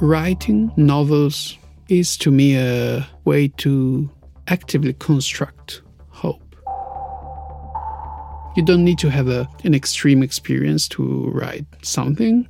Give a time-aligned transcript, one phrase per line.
[0.00, 1.56] writing novels
[1.88, 4.10] is to me a way to
[4.48, 6.42] actively construct hope.
[8.56, 12.48] You don't need to have a, an extreme experience to write something,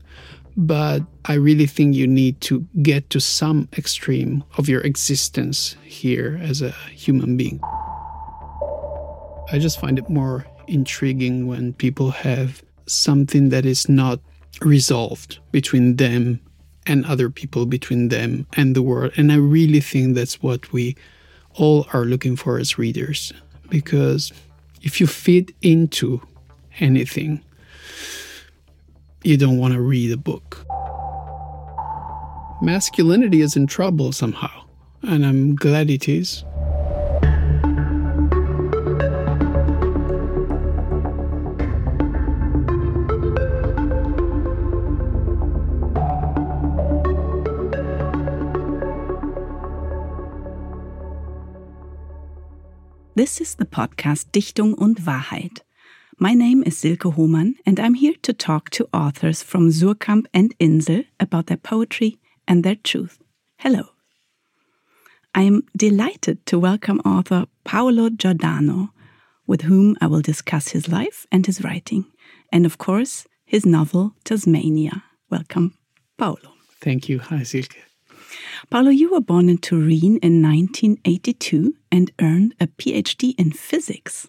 [0.56, 6.40] but I really think you need to get to some extreme of your existence here
[6.42, 7.60] as a human being.
[9.52, 14.20] I just find it more intriguing when people have something that is not
[14.62, 16.40] resolved between them
[16.86, 19.12] and other people, between them and the world.
[19.16, 20.96] And I really think that's what we
[21.54, 23.32] all are looking for as readers.
[23.68, 24.32] Because
[24.82, 26.20] if you fit into
[26.78, 27.42] anything,
[29.22, 30.64] you don't want to read a book.
[32.62, 34.64] Masculinity is in trouble somehow,
[35.02, 36.44] and I'm glad it is.
[53.16, 55.62] This is the podcast Dichtung und Wahrheit.
[56.18, 60.54] My name is Silke Hohmann, and I'm here to talk to authors from Suhrkamp and
[60.58, 63.18] Insel about their poetry and their truth.
[63.56, 63.84] Hello.
[65.34, 68.90] I am delighted to welcome author Paolo Giordano,
[69.46, 72.04] with whom I will discuss his life and his writing,
[72.52, 75.04] and of course, his novel Tasmania.
[75.30, 75.72] Welcome,
[76.18, 76.52] Paolo.
[76.82, 77.20] Thank you.
[77.20, 77.85] Hi, Silke.
[78.70, 84.28] Paolo, you were born in Turin in 1982 and earned a PhD in physics.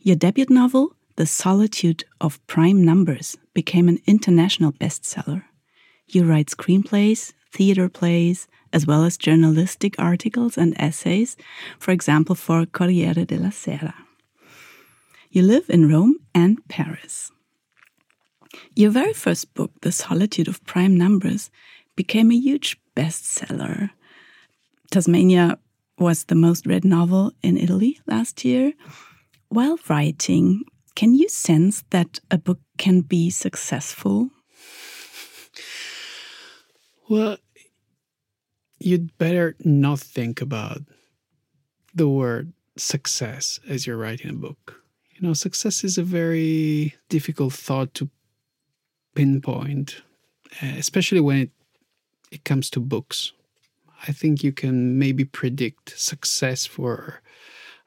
[0.00, 5.44] Your debut novel, The Solitude of Prime Numbers, became an international bestseller.
[6.06, 11.36] You write screenplays, theater plays, as well as journalistic articles and essays,
[11.78, 13.94] for example, for Corriere della Sera.
[15.30, 17.30] You live in Rome and Paris.
[18.74, 21.50] Your very first book, The Solitude of Prime Numbers,
[21.98, 23.90] became a huge bestseller.
[24.92, 25.58] Tasmania
[25.98, 28.72] was the most read novel in Italy last year.
[29.48, 30.62] While writing,
[30.94, 34.30] can you sense that a book can be successful?
[37.10, 37.38] Well,
[38.78, 40.82] you'd better not think about
[41.92, 44.84] the word success as you're writing a book.
[45.16, 48.08] You know, success is a very difficult thought to
[49.16, 50.02] pinpoint,
[50.60, 51.50] eh, especially when it,
[52.30, 53.32] it comes to books.
[54.06, 57.20] I think you can maybe predict success for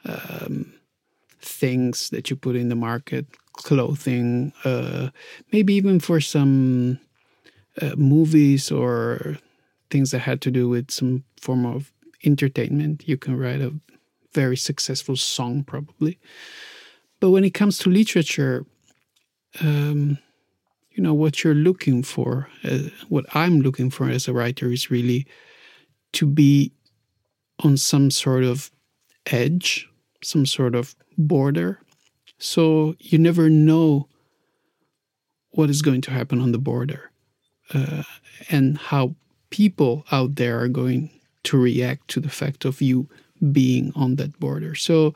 [0.04, 0.74] um,
[1.40, 5.10] things that you put in the market, clothing, uh,
[5.52, 7.00] maybe even for some
[7.82, 9.38] uh, movies or
[9.90, 11.92] things that had to do with some form of
[12.26, 13.08] entertainment.
[13.08, 13.74] You can write a
[14.34, 16.20] very successful song, probably.
[17.20, 18.66] But when it comes to literature,
[19.60, 20.18] um,
[20.92, 22.80] you know, what you're looking for, uh,
[23.10, 25.26] what I'm looking for as a writer is really
[26.14, 26.72] to be
[27.64, 28.72] on some sort of
[29.28, 29.88] edge,
[30.24, 31.80] some sort of border.
[32.40, 34.08] So you never know
[35.52, 37.12] what is going to happen on the border
[37.74, 38.04] uh,
[38.50, 39.16] and how
[39.50, 41.10] people out there are going
[41.44, 43.08] to react to the fact of you
[43.52, 44.76] being on that border.
[44.76, 45.14] So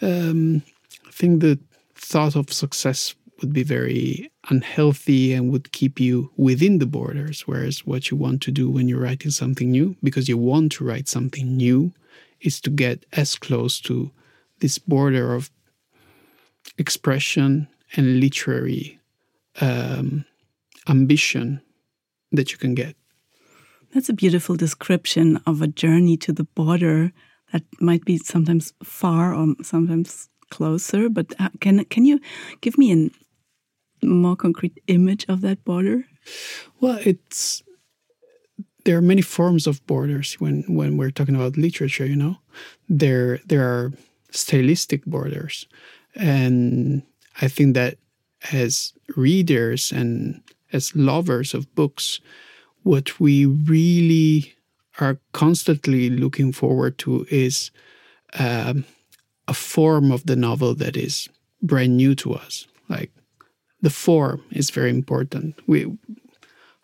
[0.00, 0.62] um,
[1.06, 1.58] I think the
[1.94, 7.42] thought of success would be very unhealthy and would keep you within the borders.
[7.42, 10.84] Whereas what you want to do when you're writing something new, because you want to
[10.84, 11.92] write something new,
[12.40, 14.10] is to get as close to
[14.60, 15.50] this border of
[16.78, 19.00] expression and literary
[19.60, 20.24] um,
[20.88, 21.60] ambition
[22.30, 22.96] that you can get.
[23.92, 27.12] That's a beautiful description of a journey to the border
[27.52, 31.08] that might be sometimes far or sometimes closer.
[31.08, 32.18] But uh, can can you
[32.60, 33.10] give me a
[34.02, 36.04] more concrete image of that border?
[36.80, 37.62] Well, it's
[38.84, 42.06] there are many forms of borders when when we're talking about literature.
[42.06, 42.38] You know,
[42.88, 43.92] there there are
[44.30, 45.66] stylistic borders,
[46.14, 47.02] and
[47.40, 47.98] I think that
[48.52, 52.20] as readers and as lovers of books,
[52.82, 54.54] what we really
[55.00, 57.70] are constantly looking forward to is
[58.38, 58.84] um,
[59.48, 61.28] a form of the novel that is
[61.62, 62.66] brand new to us.
[62.88, 63.10] Like
[63.82, 65.58] the form is very important.
[65.66, 65.96] We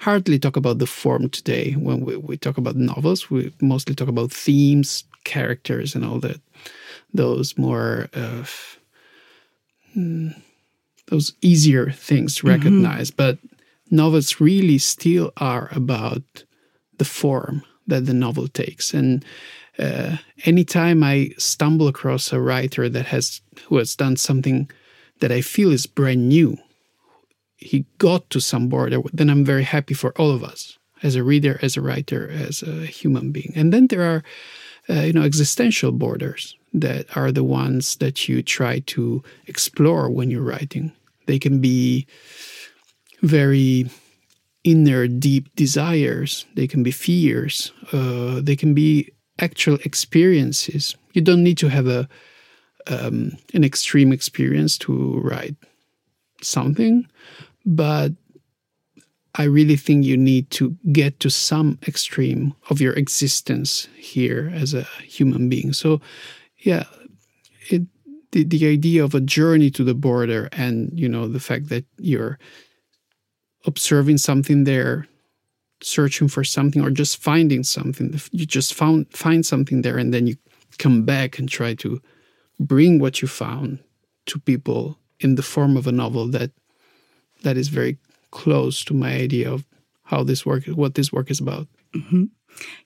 [0.00, 3.31] hardly talk about the form today when we, we talk about novels.
[3.31, 6.41] We mostly talk about themes, characters, and all that.
[7.15, 8.45] Those more uh,
[11.11, 13.11] those easier things to recognize.
[13.11, 13.17] Mm-hmm.
[13.17, 13.39] But
[13.91, 16.45] novels really still are about
[16.99, 18.93] the form that the novel takes.
[18.93, 19.25] And
[19.79, 24.71] uh, anytime I stumble across a writer that has who has done something
[25.21, 26.59] that I feel is brand new,
[27.59, 30.79] he got to some border, then I'm very happy for all of us.
[31.03, 33.53] as a reader, as a writer, as a human being.
[33.55, 34.23] And then there are,
[34.89, 40.31] uh, you know, existential borders that are the ones that you try to explore when
[40.31, 40.93] you're writing.
[41.27, 42.07] They can be
[43.23, 43.91] very
[44.65, 46.47] inner, deep desires.
[46.55, 47.73] They can be fears.
[47.93, 50.97] Uh, they can be actual experiences.
[51.13, 52.09] You don't need to have a
[52.87, 55.57] um, an extreme experience to write
[56.41, 57.07] something,
[57.69, 58.12] but
[59.35, 64.73] I really think you need to get to some extreme of your existence here as
[64.73, 65.75] a human being.
[65.75, 66.00] So,
[66.56, 66.85] yeah,
[67.70, 67.82] it
[68.32, 71.85] the, the idea of a journey to the border and you know the fact that
[71.99, 72.38] you're
[73.67, 75.06] observing something there
[75.82, 80.26] searching for something or just finding something you just found find something there and then
[80.26, 80.37] you
[80.79, 82.00] come back and try to
[82.61, 83.79] bring what you found
[84.26, 86.50] to people in the form of a novel that
[87.43, 87.99] that is very
[88.31, 89.64] close to my idea of
[90.05, 92.29] how this work what this work is about mm -hmm.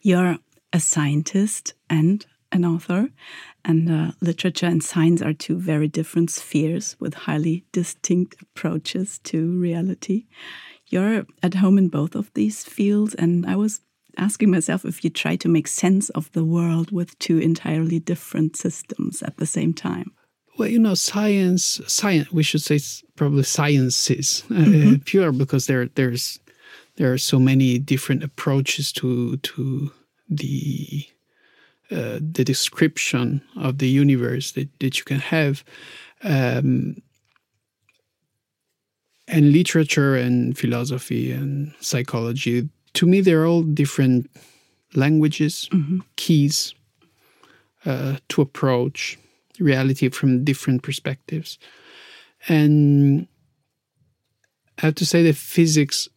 [0.00, 0.38] you're
[0.72, 3.10] a scientist and an author
[3.64, 9.38] and uh, literature and science are two very different spheres with highly distinct approaches to
[9.60, 10.26] reality
[10.90, 13.80] you're at home in both of these fields and i was
[14.16, 18.56] asking myself if you try to make sense of the world with two entirely different
[18.56, 20.12] systems at the same time.
[20.58, 22.30] Well, you know, science, science.
[22.32, 22.80] We should say
[23.16, 24.56] probably sciences, -hmm.
[24.56, 25.02] uh, mm-hmm.
[25.04, 26.40] pure, because there, there's,
[26.96, 29.92] there are so many different approaches to to
[30.36, 31.06] the
[31.90, 35.62] uh, the description of the universe that, that you can have.
[36.22, 36.96] Um,
[39.26, 44.30] and literature and philosophy and psychology to me, they're all different
[44.94, 46.00] languages, mm-hmm.
[46.16, 46.74] keys
[47.84, 49.18] uh, to approach
[49.58, 51.58] reality from different perspectives.
[52.48, 53.26] And
[54.78, 56.08] I have to say that physics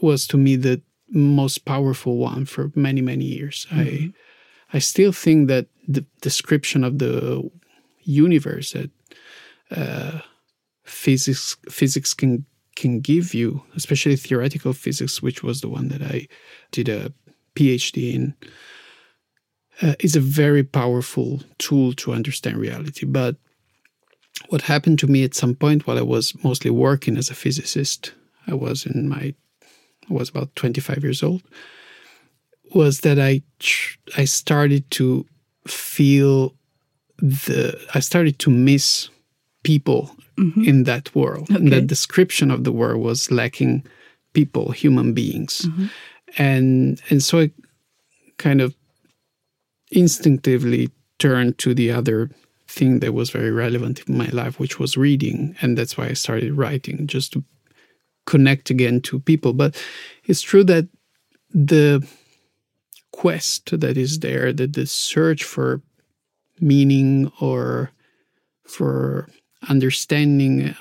[0.00, 3.66] was to me the most powerful one for many, many years.
[3.70, 3.80] Mm-hmm.
[3.80, 4.12] I
[4.72, 7.50] I still think that the description of the
[8.02, 8.90] universe that
[9.70, 10.20] uh,
[10.84, 12.44] physics physics can
[12.76, 16.28] can give you, especially theoretical physics, which was the one that I
[16.70, 17.12] did a
[17.54, 18.34] PhD in,
[19.82, 23.06] uh, is a very powerful tool to understand reality.
[23.06, 23.36] But
[24.48, 28.12] what happened to me at some point while I was mostly working as a physicist,
[28.46, 29.34] I was in my,
[30.08, 31.42] I was about 25 years old,
[32.74, 33.42] was that I,
[34.16, 35.26] I started to
[35.66, 36.54] feel
[37.18, 39.08] the, I started to miss
[39.62, 40.64] people mm-hmm.
[40.64, 41.50] in that world.
[41.50, 41.56] Okay.
[41.56, 43.84] And that description of the world was lacking
[44.32, 45.62] people, human beings.
[45.62, 45.86] Mm-hmm.
[46.38, 47.50] And and so I
[48.38, 48.74] kind of
[49.90, 52.30] instinctively turned to the other
[52.68, 55.56] thing that was very relevant in my life, which was reading.
[55.60, 57.44] And that's why I started writing, just to
[58.26, 59.52] connect again to people.
[59.52, 59.82] But
[60.24, 60.88] it's true that
[61.52, 62.06] the
[63.12, 65.82] quest that is there, that the search for
[66.60, 67.90] meaning or
[68.64, 69.28] for
[69.68, 70.74] understanding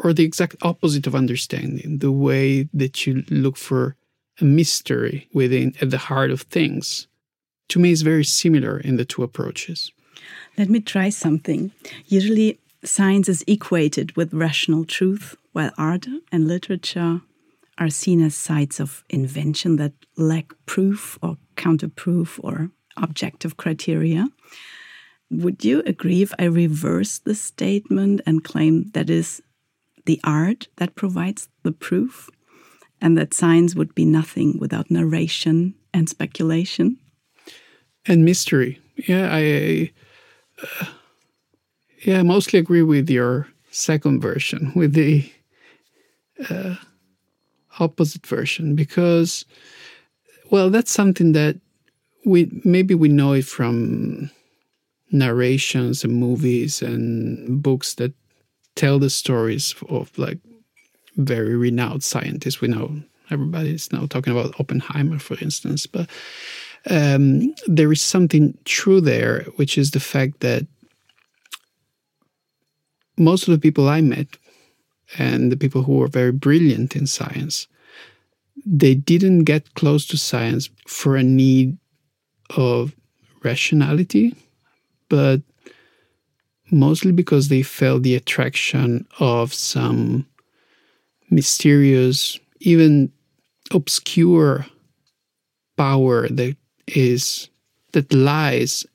[0.00, 3.96] or the exact opposite of understanding the way that you look for
[4.40, 7.06] a mystery within at the heart of things
[7.68, 9.90] to me is very similar in the two approaches.
[10.56, 11.72] Let me try something.
[12.06, 17.20] Usually science is equated with rational truth while art and literature
[17.78, 24.28] are seen as sites of invention that lack proof or counterproof or objective criteria.
[25.30, 29.42] Would you agree if I reverse the statement and claim that is
[30.06, 32.30] the art that provides the proof
[33.00, 36.98] and that science would be nothing without narration and speculation?
[38.08, 38.80] And mystery.
[39.08, 39.92] Yeah, I
[40.62, 40.86] uh,
[42.04, 45.30] yeah, mostly agree with your second version, with the
[46.48, 46.76] uh,
[47.78, 49.44] opposite version, because
[50.50, 51.56] well, that's something that
[52.24, 54.30] we maybe we know it from
[55.10, 58.12] narrations and movies and books that
[58.74, 60.38] tell the stories of like
[61.16, 62.60] very renowned scientists.
[62.60, 66.08] We know everybody's now talking about Oppenheimer, for instance, but
[66.90, 70.66] um, there is something true there, which is the fact that
[73.18, 74.36] most of the people I met
[75.18, 77.66] and the people who were very brilliant in science,
[78.64, 81.78] they didn't get close to science for a need
[82.56, 82.94] of
[83.42, 84.34] rationality
[85.08, 85.40] but
[86.70, 90.26] mostly because they felt the attraction of some
[91.30, 93.12] mysterious, even
[93.72, 94.66] obscure
[95.76, 96.56] power that
[96.88, 97.48] is
[97.92, 98.86] that lies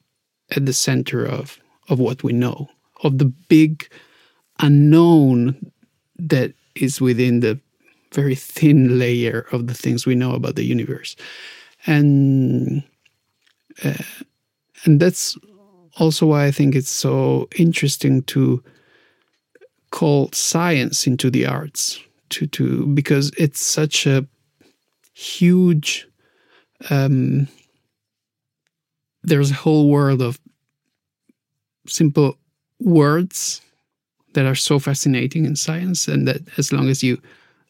[0.56, 2.70] at the center of of what we know,
[3.04, 3.90] of the big
[4.60, 5.72] unknown
[6.18, 7.60] that is within the
[8.14, 11.16] very thin layer of the things we know about the universe,
[11.86, 12.84] and
[13.84, 13.94] uh,
[14.86, 15.38] and that's
[15.98, 18.64] also why I think it's so interesting to
[19.92, 24.26] call science into the arts to to because it's such a
[25.14, 26.08] huge
[26.90, 27.48] um,
[29.24, 30.40] there's a whole world of
[31.88, 32.38] simple
[32.80, 33.62] words
[34.34, 37.22] that are so fascinating in science and that as long as you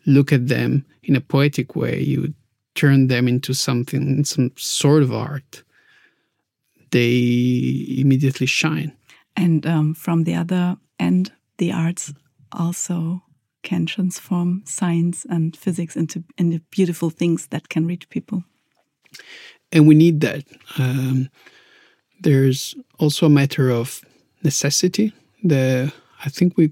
[0.05, 2.33] look at them in a poetic way you
[2.75, 5.63] turn them into something some sort of art
[6.91, 8.91] they immediately shine
[9.35, 12.13] and um, from the other end the arts
[12.51, 13.21] also
[13.63, 18.43] can transform science and physics into, into beautiful things that can reach people.
[19.71, 20.43] And we need that.
[20.77, 21.29] Um,
[22.19, 24.01] there's also a matter of
[24.43, 25.13] necessity.
[25.43, 25.91] The
[26.23, 26.71] I think we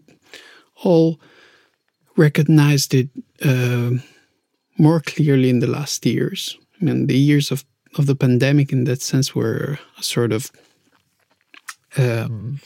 [0.84, 1.20] all
[2.16, 3.10] recognized it
[3.44, 3.92] uh,
[4.78, 6.58] more clearly in the last years.
[6.80, 7.66] I mean, the years of,
[7.98, 10.52] of the pandemic, in that sense, were a sort of
[11.98, 12.60] um,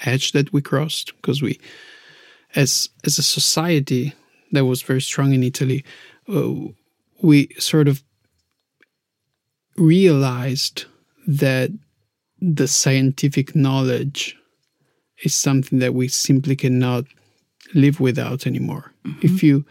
[0.00, 1.60] edge that we crossed because we
[2.54, 4.14] as as a society
[4.52, 5.84] that was very strong in Italy,
[6.28, 6.52] uh,
[7.22, 8.02] we sort of
[9.80, 10.84] realized
[11.26, 11.70] that
[12.40, 14.36] the scientific knowledge
[15.24, 17.04] is something that we simply cannot
[17.74, 18.92] live without anymore.
[19.04, 19.26] Mm-hmm.
[19.26, 19.64] If you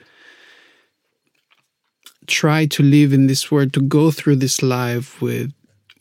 [2.28, 5.52] try to live in this world, to go through this life with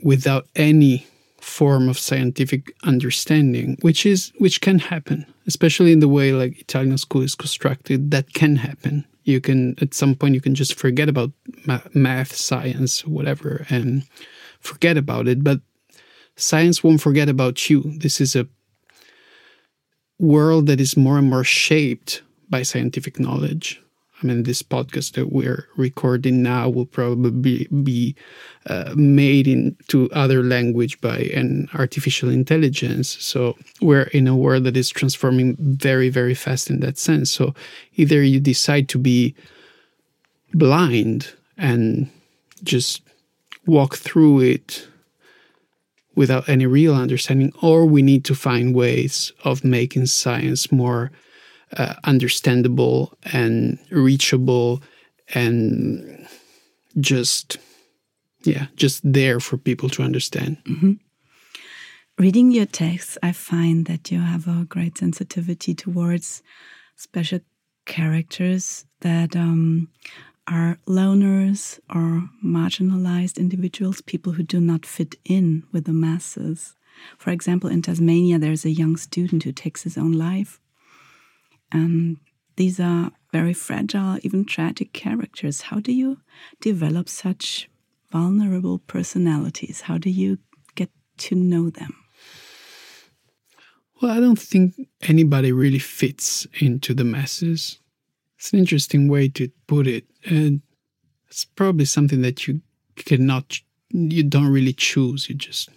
[0.02, 1.06] without any
[1.40, 6.98] form of scientific understanding, which is which can happen, especially in the way like Italian
[6.98, 8.10] school is constructed.
[8.10, 9.06] That can happen.
[9.28, 11.32] You can at some point you can just forget about
[11.92, 14.04] math, science, whatever, and
[14.58, 15.44] forget about it.
[15.44, 15.60] But
[16.36, 17.82] science won't forget about you.
[17.84, 18.48] This is a
[20.18, 23.82] world that is more and more shaped by scientific knowledge
[24.20, 28.16] I mean, this podcast that we're recording now will probably be
[28.66, 33.16] uh, made into other language by an artificial intelligence.
[33.24, 37.30] So we're in a world that is transforming very, very fast in that sense.
[37.30, 37.54] So
[37.94, 39.36] either you decide to be
[40.52, 42.10] blind and
[42.64, 43.02] just
[43.66, 44.88] walk through it
[46.16, 51.12] without any real understanding, or we need to find ways of making science more
[51.76, 54.82] uh, understandable and reachable
[55.34, 56.26] and
[57.00, 57.58] just
[58.42, 60.56] yeah just there for people to understand.
[60.64, 60.98] Mm -hmm.
[62.16, 66.42] reading your texts i find that you have a great sensitivity towards
[66.96, 67.40] special
[67.84, 69.88] characters that um,
[70.46, 76.74] are loners or marginalized individuals people who do not fit in with the masses.
[77.18, 80.60] For example in tasmania there's a young student who takes his own life
[81.72, 82.16] and
[82.56, 85.62] these are very fragile, even tragic characters.
[85.62, 86.18] How do you
[86.60, 87.68] develop such
[88.10, 89.82] vulnerable personalities?
[89.82, 90.38] How do you
[90.74, 91.94] get to know them?
[94.00, 97.80] Well, I don't think anybody really fits into the masses.
[98.38, 100.04] It's an interesting way to put it.
[100.24, 100.62] And
[101.26, 102.60] it's probably something that you
[102.96, 103.60] cannot,
[103.90, 105.28] you don't really choose.
[105.28, 105.68] You just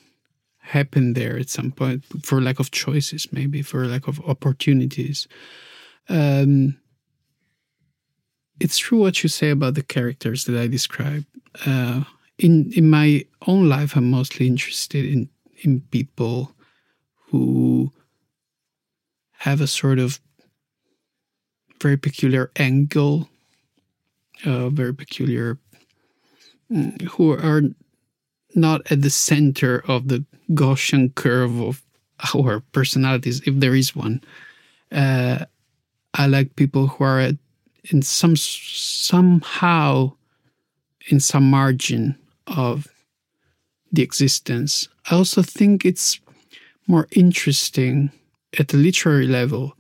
[0.60, 5.28] happen there at some point for lack of choices, maybe for lack of opportunities.
[6.12, 6.77] Um,
[8.60, 11.25] it's true what you say about the characters that I describe.
[11.65, 12.03] Uh,
[12.38, 15.30] in in my own life, I'm mostly interested in
[15.63, 16.51] in people
[17.30, 17.91] who
[19.32, 20.20] have a sort of
[21.82, 23.30] very peculiar angle,
[24.46, 25.58] uh, very peculiar,
[26.70, 27.62] mm, who are
[28.53, 31.82] not at the center of the Gaussian curve of
[32.36, 34.22] our personalities, if there is one.
[34.91, 35.46] Uh,
[36.13, 37.32] I like people who are
[37.89, 40.13] in some somehow
[41.08, 42.88] in some margin of
[43.91, 44.88] the existence.
[45.10, 46.20] I also think it's
[46.88, 48.12] more interesting
[48.60, 49.75] at the literary level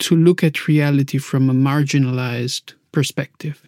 [0.00, 3.62] to look at reality from a marginalized perspective.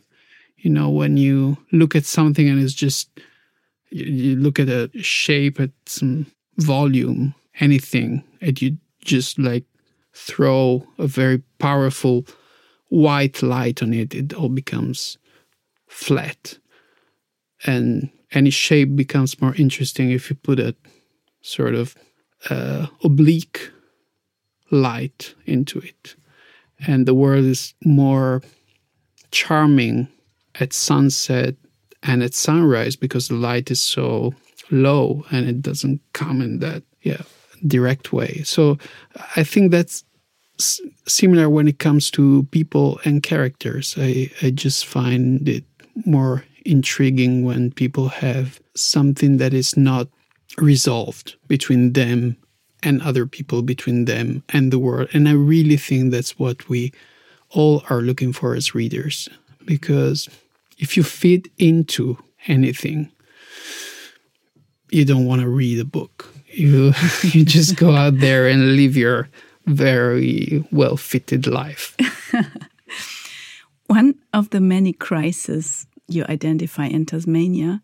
[0.58, 3.08] You know, when you look at something and it's just,
[3.90, 6.26] you, you look at a shape, at some
[6.58, 9.64] volume, anything, and you just like
[10.16, 12.26] throw a very powerful
[12.88, 15.18] white light on it, it all becomes
[15.88, 16.58] flat.
[17.66, 20.74] And any shape becomes more interesting if you put a
[21.42, 21.94] sort of
[22.48, 23.70] uh, oblique
[24.70, 26.16] light into it.
[26.86, 28.42] And the world is more
[29.30, 30.08] charming
[30.54, 31.54] at sunset
[32.02, 34.34] and at sunrise because the light is so
[34.70, 37.22] low and it doesn't come in that yeah
[37.66, 38.42] direct way.
[38.44, 38.78] So
[39.36, 40.04] I think that's
[41.06, 43.94] similar when it comes to people and characters.
[43.98, 45.64] I, I just find it
[46.04, 50.08] more intriguing when people have something that is not
[50.58, 52.36] resolved between them
[52.82, 55.08] and other people, between them and the world.
[55.12, 56.92] And I really think that's what we
[57.50, 59.28] all are looking for as readers.
[59.64, 60.28] Because
[60.78, 63.10] if you fit into anything,
[64.90, 66.32] you don't want to read a book.
[66.56, 69.28] You you just go out there and live your
[69.66, 71.96] very well fitted life.
[73.86, 77.82] One of the many crises you identify in Tasmania,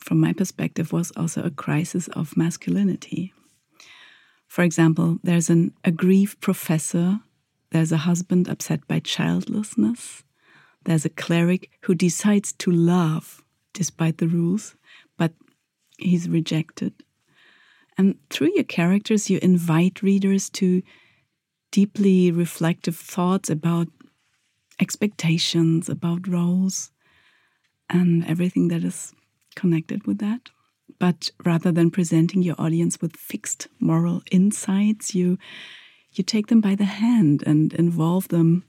[0.00, 3.32] from my perspective, was also a crisis of masculinity.
[4.48, 7.20] For example, there's an aggrieved professor,
[7.70, 10.22] there's a husband upset by childlessness,
[10.84, 13.42] there's a cleric who decides to love
[13.74, 14.74] despite the rules,
[15.18, 15.32] but
[15.98, 16.92] he's rejected.
[17.98, 20.82] And through your characters, you invite readers to
[21.70, 23.88] deeply reflective thoughts about
[24.80, 26.90] expectations, about roles,
[27.88, 29.14] and everything that is
[29.54, 30.50] connected with that.
[30.98, 35.38] But rather than presenting your audience with fixed moral insights, you
[36.12, 38.64] you take them by the hand and involve them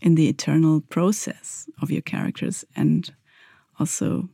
[0.00, 3.12] in the eternal process of your characters and
[3.80, 4.28] also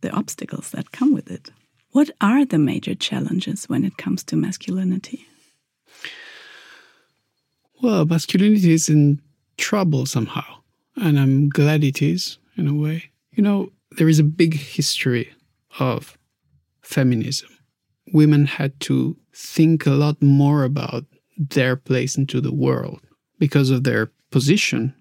[0.00, 1.50] the obstacles that come with it.
[1.92, 5.26] What are the major challenges when it comes to masculinity?
[7.82, 9.20] Well, masculinity is in
[9.56, 10.60] trouble somehow,
[10.96, 13.10] and I'm glad it is in a way.
[13.32, 15.32] You know, there is a big history
[15.78, 16.16] of
[16.82, 17.48] feminism.
[18.12, 21.04] Women had to think a lot more about
[21.36, 23.00] their place into the world
[23.38, 24.94] because of their position.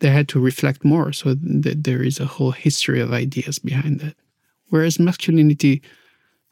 [0.00, 4.14] They had to reflect more, so there is a whole history of ideas behind that.
[4.68, 5.82] Whereas masculinity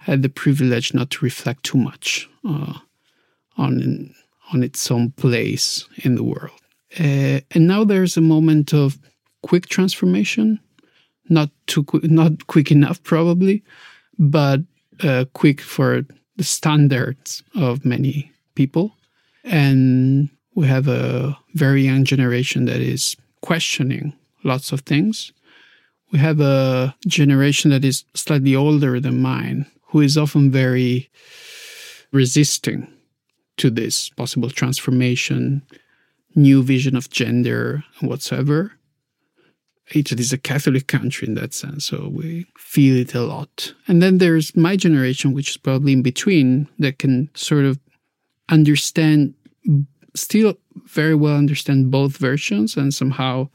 [0.04, 2.74] had the privilege not to reflect too much uh,
[3.56, 4.14] on
[4.52, 6.60] on its own place in the world.
[7.00, 8.98] Uh, and now there's a moment of
[9.42, 10.60] quick transformation,
[11.28, 13.62] not too quick, not quick enough probably,
[14.18, 14.60] but
[15.02, 16.02] uh, quick for
[16.36, 18.94] the standards of many people.
[19.44, 24.12] And we have a very young generation that is questioning
[24.42, 25.32] lots of things.
[26.12, 31.08] We have a generation that is slightly older than mine, who is often very
[32.10, 32.92] resisting
[33.56, 35.62] to this possible transformation,
[36.34, 38.72] new vision of gender, whatsoever.
[39.94, 43.72] Italy is a Catholic country in that sense, so we feel it a lot.
[43.86, 47.78] And then there's my generation, which is probably in between, that can sort of
[48.48, 49.34] understand,
[50.16, 53.48] still very well understand both versions and somehow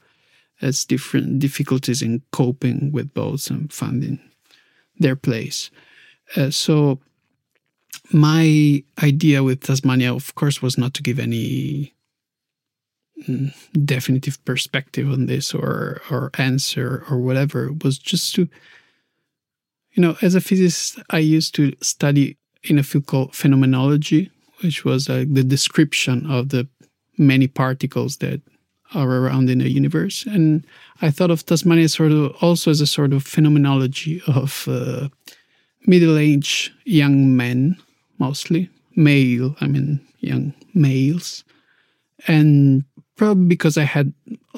[0.61, 4.21] has different difficulties in coping with both and finding
[4.99, 5.69] their place.
[6.35, 6.99] Uh, so
[8.11, 11.93] my idea with Tasmania, of course, was not to give any
[13.27, 13.53] mm,
[13.85, 17.67] definitive perspective on this or or answer or whatever.
[17.67, 18.47] It was just to,
[19.93, 24.83] you know, as a physicist, I used to study in a field called phenomenology, which
[24.83, 26.67] was uh, the description of the
[27.17, 28.41] many particles that
[28.95, 30.25] are around in the universe.
[30.25, 30.65] And
[31.01, 35.09] I thought of Tasmania sort of also as a sort of phenomenology of uh,
[35.85, 37.77] middle-aged young men
[38.17, 41.43] mostly male i mean young males.
[42.27, 42.83] And
[43.15, 44.13] probably because i had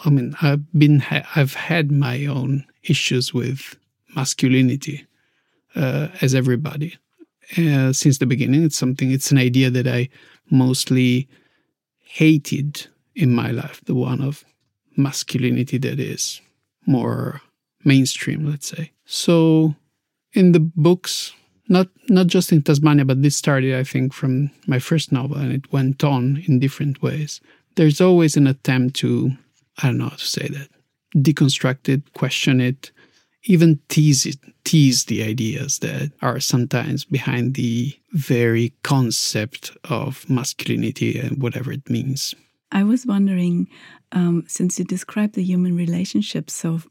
[0.06, 1.04] i mean i've been
[1.36, 3.76] i've had my own issues with
[4.16, 5.06] masculinity
[5.76, 6.98] uh, as everybody.
[7.58, 10.08] Uh, since the beginning it's something it's an idea that i
[10.50, 11.28] mostly
[12.00, 14.46] hated in my life the one of
[14.96, 16.40] masculinity that is
[16.86, 17.42] more
[17.84, 18.92] mainstream let's say.
[19.06, 19.76] So
[20.34, 21.34] in the books
[21.72, 25.54] not not just in Tasmania, but this started, I think, from my first novel, and
[25.54, 27.40] it went on in different ways.
[27.76, 29.32] There's always an attempt to,
[29.82, 30.68] I don't know how to say that,
[31.16, 32.92] deconstruct it, question it,
[33.46, 41.18] even tease it, tease the ideas that are sometimes behind the very concept of masculinity
[41.18, 42.36] and whatever it means.
[42.74, 43.68] I was wondering,
[44.12, 46.82] um, since you describe the human relationship so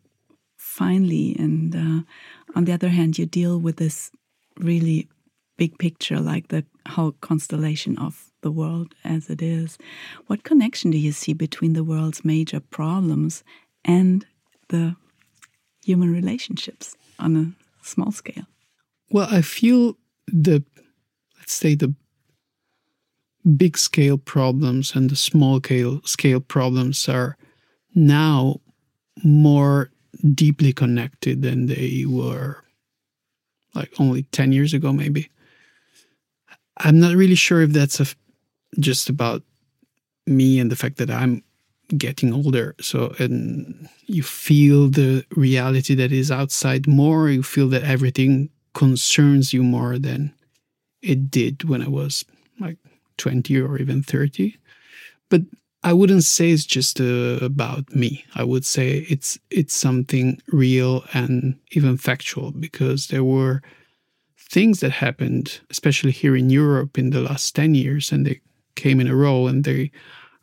[0.56, 2.02] finely, and uh,
[2.54, 4.10] on the other hand, you deal with this
[4.58, 5.08] really
[5.56, 9.78] big picture, like the whole constellation of the world as it is.
[10.26, 13.44] What connection do you see between the world's major problems
[13.84, 14.24] and
[14.68, 14.96] the
[15.84, 18.46] human relationships on a small scale?
[19.10, 20.64] Well, I feel the,
[21.38, 21.94] let's say, the
[23.56, 27.36] big scale problems and the small scale, scale problems are
[27.94, 28.60] now
[29.24, 29.90] more
[30.34, 32.62] deeply connected than they were
[33.74, 35.30] like only 10 years ago, maybe.
[36.78, 38.06] I'm not really sure if that's a,
[38.78, 39.42] just about
[40.26, 41.42] me and the fact that I'm
[41.96, 42.74] getting older.
[42.80, 47.28] So, and you feel the reality that is outside more.
[47.28, 50.32] You feel that everything concerns you more than
[51.02, 52.24] it did when I was
[52.60, 52.78] like
[53.18, 54.56] 20 or even 30.
[55.28, 55.42] But
[55.82, 58.24] I wouldn't say it's just uh, about me.
[58.34, 63.62] I would say it's it's something real and even factual because there were
[64.36, 68.40] things that happened, especially here in Europe in the last 10 years, and they
[68.74, 69.90] came in a row, and they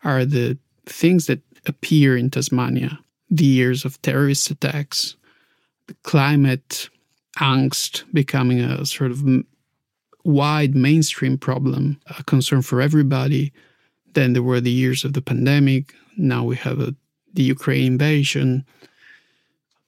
[0.04, 5.15] are the things that appear in Tasmania the years of terrorist attacks,
[5.88, 6.89] the climate
[7.38, 9.23] angst becoming a sort of
[10.23, 13.52] wide mainstream problem, a concern for everybody.
[14.17, 15.93] Then there were the years of the pandemic.
[16.17, 16.95] Now we have a,
[17.36, 18.65] the Ukraine invasion.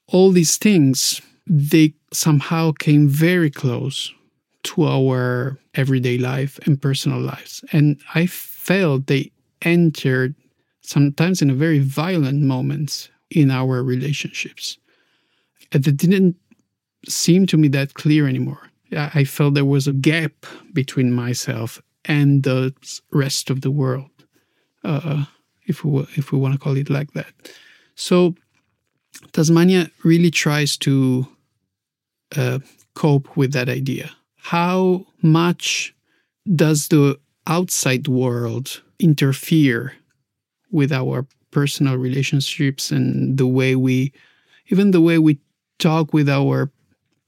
[0.06, 4.14] All these things, they somehow came very close
[4.66, 7.64] to our everyday life and personal lives.
[7.72, 9.32] And I felt they
[9.64, 10.36] entered
[10.82, 14.78] sometimes in a very violent moments in our relationships.
[15.72, 16.36] And it didn't
[17.08, 18.70] seem to me that clear anymore.
[18.96, 22.76] I felt there was a gap between myself and the
[23.12, 24.10] rest of the world,
[24.84, 25.26] uh,
[25.66, 27.34] if we if we want to call it like that.
[27.96, 28.36] So
[29.32, 31.28] Tasmania really tries to
[32.36, 32.60] uh,
[32.96, 34.12] cope with that idea.
[34.38, 35.94] How much
[36.56, 39.94] does the outside world interfere
[40.72, 44.14] with our personal relationships and the way we,
[44.68, 45.40] even the way we
[45.80, 46.72] talk with our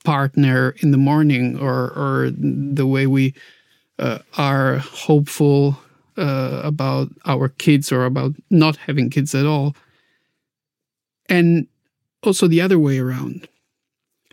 [0.04, 3.34] partner in the morning or, or the way we
[4.00, 5.78] uh, are hopeful
[6.18, 9.76] uh, about our kids or about not having kids at all.
[11.30, 11.68] And
[12.24, 13.48] also the other way around.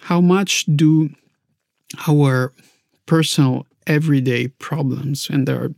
[0.03, 1.11] How much do
[2.07, 2.53] our
[3.07, 5.75] personal everyday problems, and there are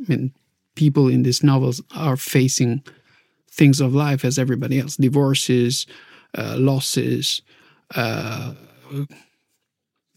[0.00, 0.32] I mean,
[0.74, 2.82] people in these novels are facing
[3.50, 5.86] things of life as everybody else divorces,
[6.36, 7.42] uh, losses,
[7.94, 8.54] uh,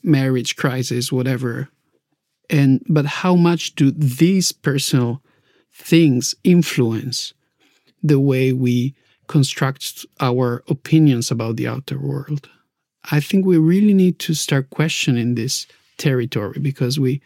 [0.02, 1.70] marriage crisis, whatever.
[2.50, 5.22] And but how much do these personal
[5.74, 7.34] things influence
[8.04, 8.94] the way we
[9.28, 12.50] construct our opinions about the outer world?
[13.12, 17.22] I think we really need to start questioning this territory because we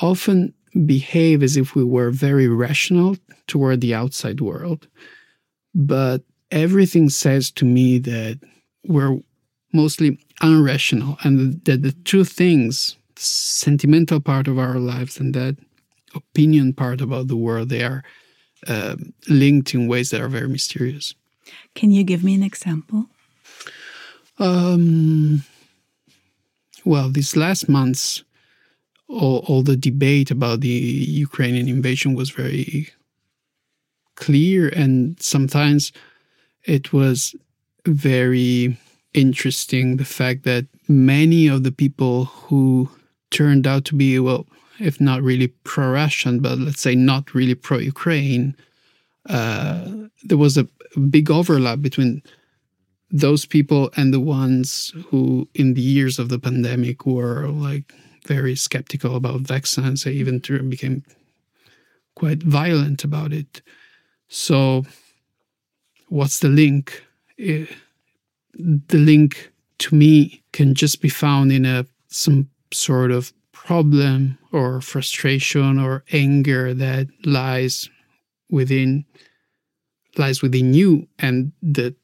[0.00, 0.52] often
[0.86, 4.88] behave as if we were very rational toward the outside world.
[5.74, 8.40] But everything says to me that
[8.86, 9.18] we're
[9.72, 15.56] mostly unrational and that the two things, sentimental part of our lives and that
[16.14, 18.02] opinion part about the world, they are
[18.66, 18.96] uh,
[19.28, 21.14] linked in ways that are very mysterious.
[21.74, 23.06] Can you give me an example?
[24.38, 25.44] Um,
[26.84, 28.24] well, these last months,
[29.08, 32.88] all, all the debate about the Ukrainian invasion was very
[34.16, 35.92] clear, and sometimes
[36.64, 37.34] it was
[37.86, 38.78] very
[39.12, 42.88] interesting the fact that many of the people who
[43.34, 44.46] turned out to be, well,
[44.78, 48.56] if not really pro Russian, but let's say not really pro Ukraine,
[49.28, 49.90] uh,
[50.22, 50.68] there was a
[51.10, 52.22] big overlap between
[53.10, 57.92] those people and the ones who, in the years of the pandemic, were like
[58.26, 60.04] very skeptical about vaccines.
[60.04, 61.02] They even became
[62.14, 63.62] quite violent about it.
[64.28, 64.84] So,
[66.08, 67.04] what's the link?
[67.36, 67.68] It,
[68.54, 74.80] the link to me can just be found in a some sort of problem or
[74.80, 77.88] frustration or anger that lies
[78.50, 79.04] within
[80.16, 81.94] lies within you and the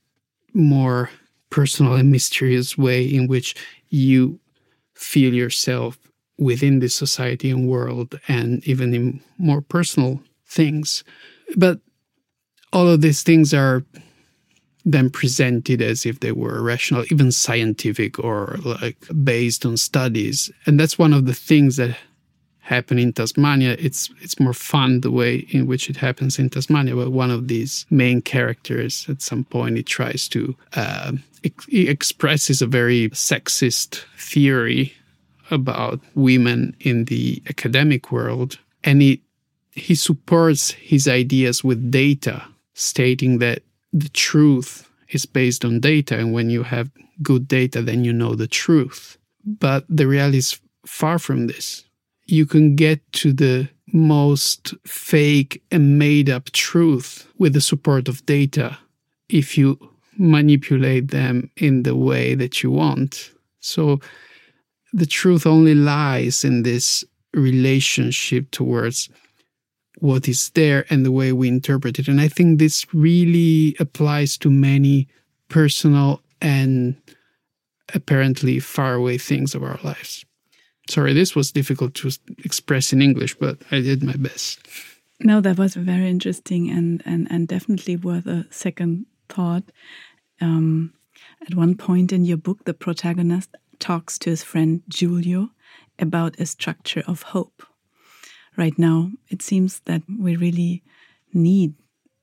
[0.53, 1.11] more
[1.51, 3.55] personal and mysterious way in which
[3.89, 4.41] you
[4.95, 5.99] feel yourself
[6.39, 11.05] within this society and world and even in more personal things.
[11.57, 11.81] But
[12.73, 13.85] all of these things are
[14.93, 20.51] then presented as if they were rational, even scientific or like based on studies.
[20.67, 21.97] And that's one of the things that
[22.71, 23.77] happen in Tasmania.
[23.79, 26.95] It's it's more fun the way in which it happens in Tasmania.
[26.95, 31.13] But one of these main characters, at some point, he tries to uh,
[31.69, 34.95] he expresses a very sexist theory
[35.51, 39.21] about women in the academic world, and he
[39.73, 46.19] he supports his ideas with data, stating that the truth is based on data.
[46.19, 46.91] And when you have
[47.23, 49.19] good data, then you know the truth.
[49.45, 51.85] But the reality is far from this.
[52.27, 58.25] You can get to the most fake and made up truth with the support of
[58.27, 58.79] data
[59.29, 59.79] if you
[60.17, 63.33] manipulate them in the way that you want.
[63.61, 64.01] So
[64.93, 69.09] the truth only lies in this relationship towards
[70.01, 72.09] what is there and the way we interpret it.
[72.09, 75.09] And I think this really applies to many
[75.49, 76.97] personal and
[77.95, 80.25] apparently faraway things of our lives.
[80.89, 82.11] Sorry, this was difficult to
[82.45, 84.67] express in English, but I did my best.
[85.21, 89.65] No, that was very interesting and and and definitely worth a second thought.
[90.41, 90.95] Um,
[91.47, 95.51] at one point in your book, the protagonist talks to his friend Giulio
[95.99, 97.63] about a structure of hope.
[98.57, 100.83] Right now, it seems that we really
[101.33, 101.75] need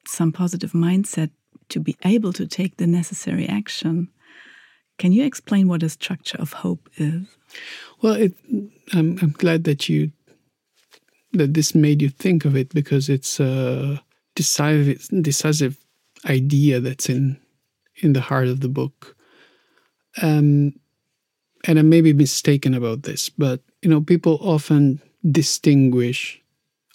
[0.05, 1.31] some positive mindset
[1.69, 4.09] to be able to take the necessary action.
[4.97, 7.27] Can you explain what a structure of hope is?
[8.01, 8.33] Well, it,
[8.93, 10.11] I'm, I'm glad that you
[11.33, 14.01] that this made you think of it because it's a
[14.35, 15.77] decisive, decisive
[16.25, 17.37] idea that's in
[17.97, 19.15] in the heart of the book.
[20.21, 20.73] Um,
[21.65, 26.41] and I may be mistaken about this, but you know, people often distinguish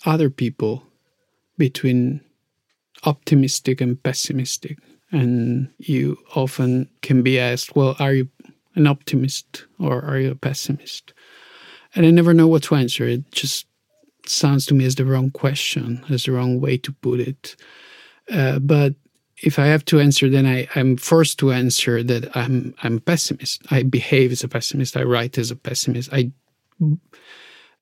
[0.05, 0.85] other people
[1.59, 2.21] between
[3.05, 4.79] optimistic and pessimistic.
[5.11, 8.29] And you often can be asked, well, are you
[8.75, 11.13] an optimist or are you a pessimist?
[11.95, 13.07] And I never know what to answer.
[13.07, 13.67] It just
[14.27, 17.57] sounds to me as the wrong question, as the wrong way to put it.
[18.33, 18.95] Uh, but
[19.43, 23.63] if I have to answer, then I, am forced to answer that I'm I'm pessimist.
[23.71, 24.97] I behave as a pessimist.
[24.97, 26.11] I write as a pessimist.
[26.13, 26.31] I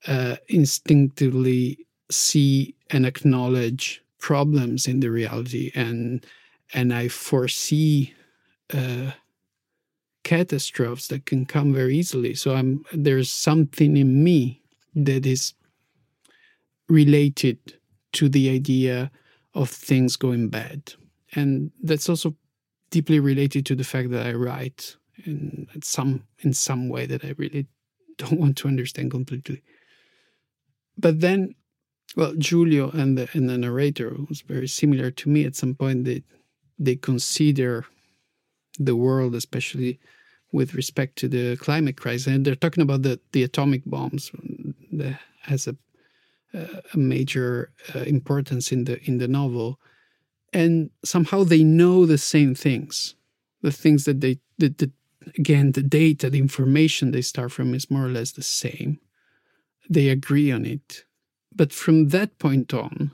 [0.07, 6.25] uh, instinctively see and acknowledge problems in the reality, and
[6.73, 8.15] and I foresee
[8.73, 9.13] uh,
[10.25, 12.35] catastrophes that can come very easily.
[12.35, 14.63] So I'm there's something in me
[14.95, 15.55] that is
[16.89, 17.59] related
[18.13, 19.11] to the idea
[19.55, 20.93] of things going bad.
[21.33, 22.35] And that's also
[22.91, 27.35] deeply related to the fact that I write in some in some way that I
[27.37, 27.67] really
[28.19, 29.63] don't want to understand completely.
[31.01, 31.55] But then,
[32.17, 35.45] well, Giulio and the and the narrator was very similar to me.
[35.45, 36.23] At some point, they
[36.79, 37.87] they consider
[38.79, 39.99] the world, especially
[40.53, 44.31] with respect to the climate crisis, and they're talking about the the atomic bombs
[44.93, 45.77] that has a
[46.53, 49.79] a major uh, importance in the in the novel,
[50.53, 53.15] and somehow they know the same things,
[53.63, 54.91] the things that they the, the
[55.39, 58.99] again the data, the information they start from is more or less the same.
[59.91, 61.05] They agree on it,
[61.55, 63.11] but from that point on,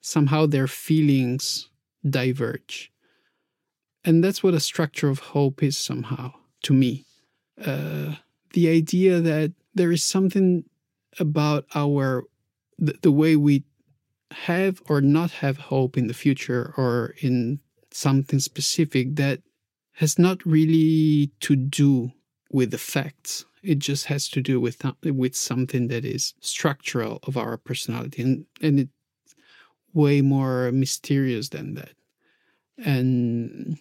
[0.00, 1.70] somehow their feelings
[2.04, 2.90] diverge,
[4.04, 6.32] and that's what a structure of hope is somehow
[6.64, 7.04] to me.
[7.64, 8.16] Uh,
[8.52, 10.64] the idea that there is something
[11.20, 12.24] about our
[12.78, 13.62] the, the way we
[14.32, 17.60] have or not have hope in the future or in
[17.92, 19.40] something specific that
[19.94, 22.10] has not really to do
[22.52, 23.44] with the facts.
[23.62, 28.46] It just has to do with with something that is structural of our personality, and
[28.60, 29.34] and it's
[29.94, 31.94] way more mysterious than that.
[32.78, 33.78] And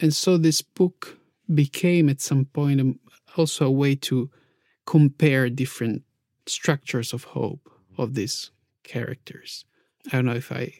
[0.00, 1.18] and so this book
[1.52, 3.00] became at some point
[3.36, 4.30] also a way to
[4.86, 6.02] compare different
[6.46, 8.50] structures of hope of these
[8.84, 9.64] characters.
[10.06, 10.72] I don't know if I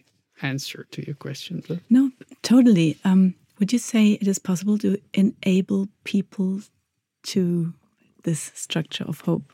[0.43, 1.63] answer to your question.
[1.67, 1.81] But...
[1.91, 2.11] No,
[2.43, 2.99] totally.
[3.05, 6.61] Um, would you say it is possible to enable people
[7.25, 7.73] to
[8.25, 9.53] this structure of hope?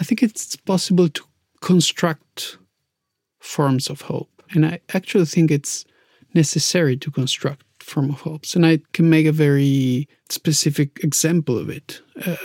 [0.00, 1.22] I think it's possible to
[1.60, 2.58] construct
[3.40, 4.42] forms of hope.
[4.50, 5.84] And I actually think it's
[6.34, 8.54] necessary to construct form of hopes.
[8.54, 12.00] And I can make a very specific example of it.
[12.24, 12.36] Uh,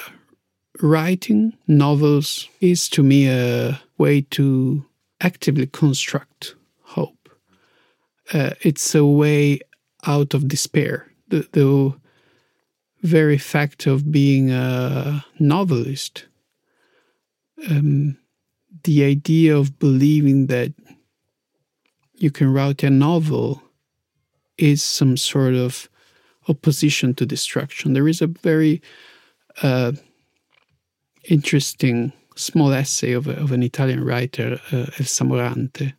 [0.81, 4.85] writing novels is to me a way to
[5.21, 7.29] actively construct hope.
[8.33, 9.59] Uh, it's a way
[10.05, 11.11] out of despair.
[11.29, 11.93] The, the
[13.07, 16.25] very fact of being a novelist,
[17.69, 18.17] um,
[18.83, 20.73] the idea of believing that
[22.15, 23.61] you can write a novel
[24.57, 25.89] is some sort of
[26.47, 27.93] opposition to destruction.
[27.93, 28.81] There is a very
[29.61, 29.93] uh,
[31.29, 35.93] interesting small essay of, of an Italian writer, uh, Elsa Morante.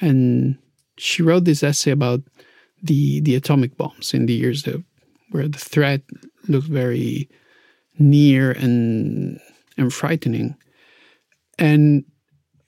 [0.00, 0.58] And
[0.98, 2.20] she wrote this essay about
[2.82, 4.82] the, the atomic bombs in the years that,
[5.30, 6.02] where the threat
[6.48, 7.28] looked very
[7.98, 9.40] near and,
[9.76, 10.56] and frightening.
[11.58, 12.04] And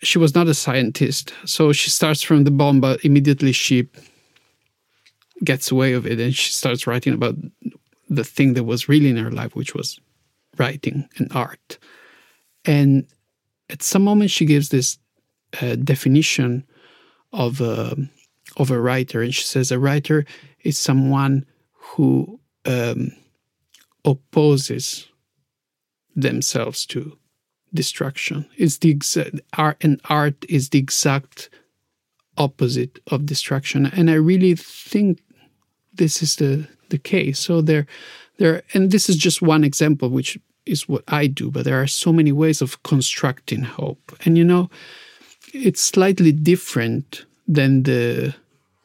[0.03, 3.89] she was not a scientist, so she starts from the bomb, but immediately she
[5.45, 7.37] gets away of it and she starts writing about
[8.09, 9.99] the thing that was really in her life, which was
[10.59, 11.79] writing and art.
[12.65, 13.07] And
[13.71, 14.99] at some moment, she gives this
[15.61, 16.65] uh, definition
[17.33, 17.97] of a,
[18.57, 19.23] of a writer.
[19.23, 20.25] And she says a writer
[20.63, 23.13] is someone who um,
[24.05, 25.09] opposes
[26.15, 27.17] themselves to
[27.75, 28.47] destruction.
[28.57, 28.99] It's the
[29.57, 31.49] art, and art is the exact
[32.37, 33.87] opposite of destruction.
[33.87, 35.23] And I really think
[35.95, 37.39] this is the, the case.
[37.39, 37.87] So there,
[38.39, 41.87] there, and this is just one example, which is what I do, but there are
[41.87, 44.17] so many ways of constructing hope.
[44.25, 44.71] And you know,
[45.53, 48.35] it's slightly different than the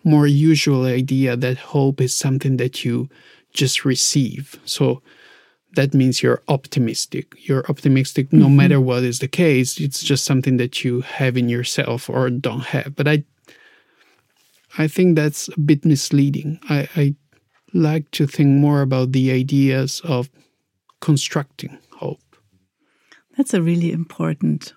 [0.03, 3.10] more usual idea that hope is something that you
[3.57, 4.59] just receive.
[4.65, 5.01] So
[5.75, 7.25] that means you're optimistic.
[7.47, 8.55] You're optimistic no mm-hmm.
[8.55, 9.79] matter what is the case.
[9.79, 12.95] It's just something that you have in yourself or don't have.
[12.95, 13.23] But I
[14.77, 16.59] I think that's a bit misleading.
[16.69, 17.15] I, I
[17.73, 20.29] like to think more about the ideas of
[21.01, 22.37] constructing hope.
[23.35, 24.73] That's a really important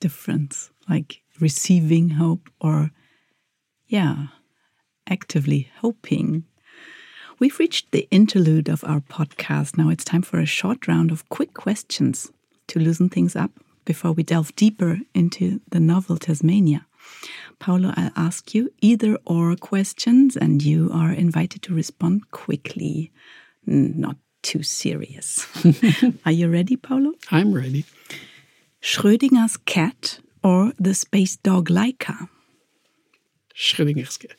[0.00, 2.90] difference, like receiving hope or,
[3.86, 4.28] yeah,
[5.06, 6.44] actively hoping.
[7.40, 9.78] We've reached the interlude of our podcast.
[9.78, 12.32] Now it's time for a short round of quick questions
[12.66, 13.52] to loosen things up
[13.84, 16.84] before we delve deeper into the novel Tasmania.
[17.60, 23.12] Paolo, I'll ask you either or questions, and you are invited to respond quickly,
[23.66, 25.46] not too serious.
[26.26, 27.12] are you ready, Paolo?
[27.30, 27.84] I'm ready.
[28.82, 32.28] Schrödinger's cat or the space dog Laika?
[33.54, 34.36] Schrödinger's cat.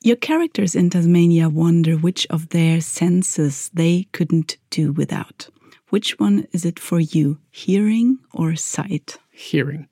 [0.00, 5.48] Your characters in Tasmania wonder which of their senses they couldn't do without.
[5.88, 9.18] Which one is it for you, hearing or sight?
[9.32, 9.88] Hearing.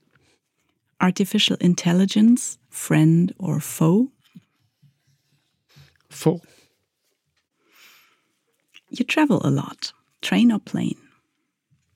[1.00, 4.12] Artificial intelligence, friend or foe?
[6.08, 6.40] Foe.
[8.90, 9.92] You travel a lot,
[10.22, 10.98] train or plane?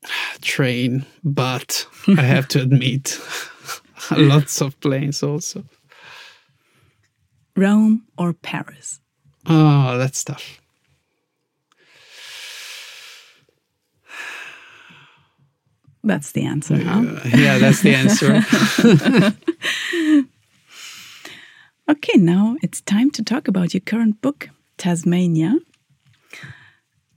[0.41, 3.21] Train, but I have to admit,
[4.11, 5.65] lots of planes also.
[7.57, 9.01] Rome or Paris?
[9.47, 10.61] Oh, that's tough.
[16.03, 17.01] That's the answer, huh?
[17.01, 18.43] Uh, yeah, that's the answer.
[21.91, 25.59] okay, now it's time to talk about your current book, Tasmania.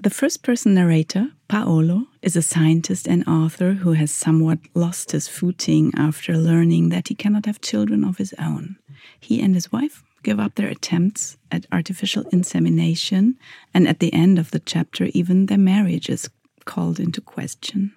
[0.02, 5.30] The first person narrator, Paolo, is a scientist and author who has somewhat lost his
[5.30, 8.76] footing after learning that he cannot have children of his own.
[9.17, 13.38] He and his wife give up their attempts at artificial insemination,
[13.74, 16.30] and at the end of the chapter, even their marriage is
[16.66, 17.94] called into question.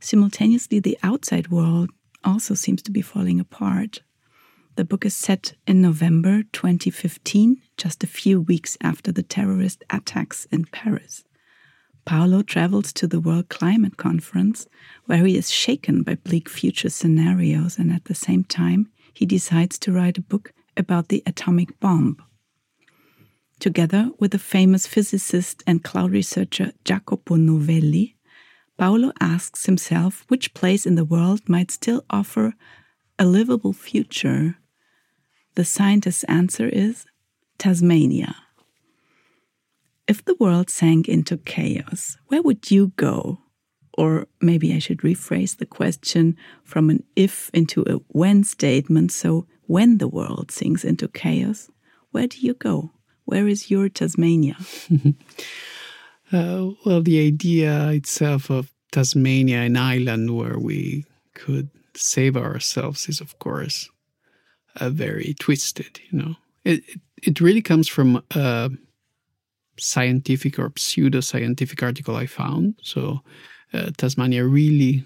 [0.00, 1.90] Simultaneously, the outside world
[2.24, 4.00] also seems to be falling apart.
[4.76, 10.46] The book is set in November 2015, just a few weeks after the terrorist attacks
[10.46, 11.24] in Paris.
[12.04, 14.66] Paolo travels to the World Climate Conference,
[15.06, 19.78] where he is shaken by bleak future scenarios, and at the same time, he decides
[19.78, 22.16] to write a book about the atomic bomb.
[23.58, 28.16] Together with the famous physicist and cloud researcher Jacopo Novelli,
[28.76, 32.54] Paolo asks himself which place in the world might still offer
[33.18, 34.56] a livable future.
[35.54, 37.04] The scientist's answer is
[37.58, 38.34] Tasmania.
[40.08, 43.38] If the world sank into chaos, where would you go?
[43.96, 49.12] Or maybe I should rephrase the question from an if into a when statement.
[49.12, 51.70] So, when the world sinks into chaos,
[52.10, 52.90] where do you go?
[53.24, 54.56] Where is your Tasmania?
[56.32, 63.20] uh, well, the idea itself of Tasmania, an island where we could save ourselves, is
[63.20, 63.88] of course
[64.76, 66.00] a very twisted.
[66.10, 68.70] You know, it it, it really comes from a
[69.78, 72.74] scientific or pseudo scientific article I found.
[72.82, 73.20] So
[73.72, 75.04] uh, Tasmania really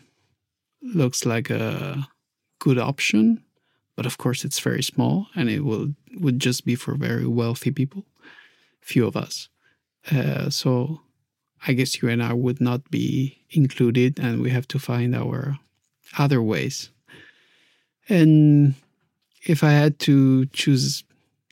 [0.82, 2.08] looks like a
[2.58, 3.42] good option,
[3.96, 7.70] but of course it's very small and it will would just be for very wealthy
[7.70, 8.04] people,
[8.80, 9.48] few of us.
[10.12, 11.00] Uh, so
[11.66, 15.58] I guess you and I would not be included, and we have to find our
[16.18, 16.90] other ways.
[18.08, 18.74] And
[19.44, 21.02] if I had to choose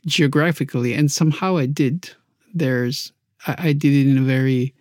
[0.05, 2.11] geographically, and somehow I did,
[2.53, 3.11] there's
[3.47, 4.73] I, I did it in a very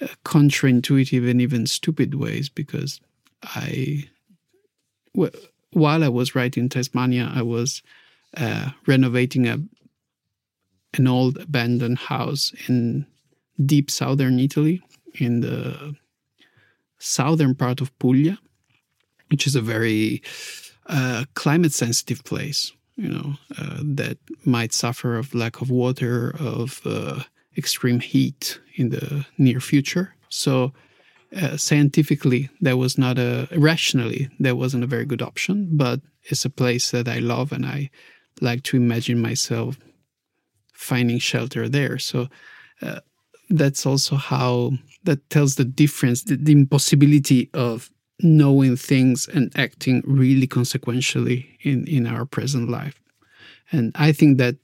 [0.00, 3.00] uh, counterintuitive and even stupid ways because
[3.42, 4.08] I,
[5.14, 5.32] w-
[5.72, 7.82] while I was writing Tasmania, I was
[8.36, 9.58] uh, renovating a
[10.94, 13.06] an old abandoned house in
[13.64, 14.82] deep southern Italy,
[15.14, 15.94] in the
[16.98, 18.38] southern part of Puglia,
[19.28, 20.20] which is a very
[20.86, 22.72] uh, climate sensitive place.
[22.96, 27.22] You know uh, that might suffer of lack of water, of uh,
[27.56, 30.14] extreme heat in the near future.
[30.28, 30.72] So
[31.36, 35.68] uh, scientifically, that was not a rationally that wasn't a very good option.
[35.72, 37.90] But it's a place that I love, and I
[38.40, 39.78] like to imagine myself
[40.72, 41.98] finding shelter there.
[41.98, 42.28] So
[42.82, 43.00] uh,
[43.48, 44.72] that's also how
[45.04, 47.90] that tells the difference, the, the impossibility of
[48.22, 53.00] knowing things and acting really consequentially in, in our present life.
[53.72, 54.56] And I think that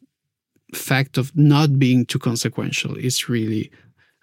[0.74, 3.70] fact of not being too consequential is really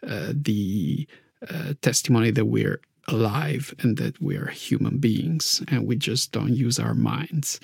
[0.07, 1.07] uh, the
[1.49, 6.79] uh, testimony that we're alive and that we're human beings and we just don't use
[6.79, 7.59] our minds.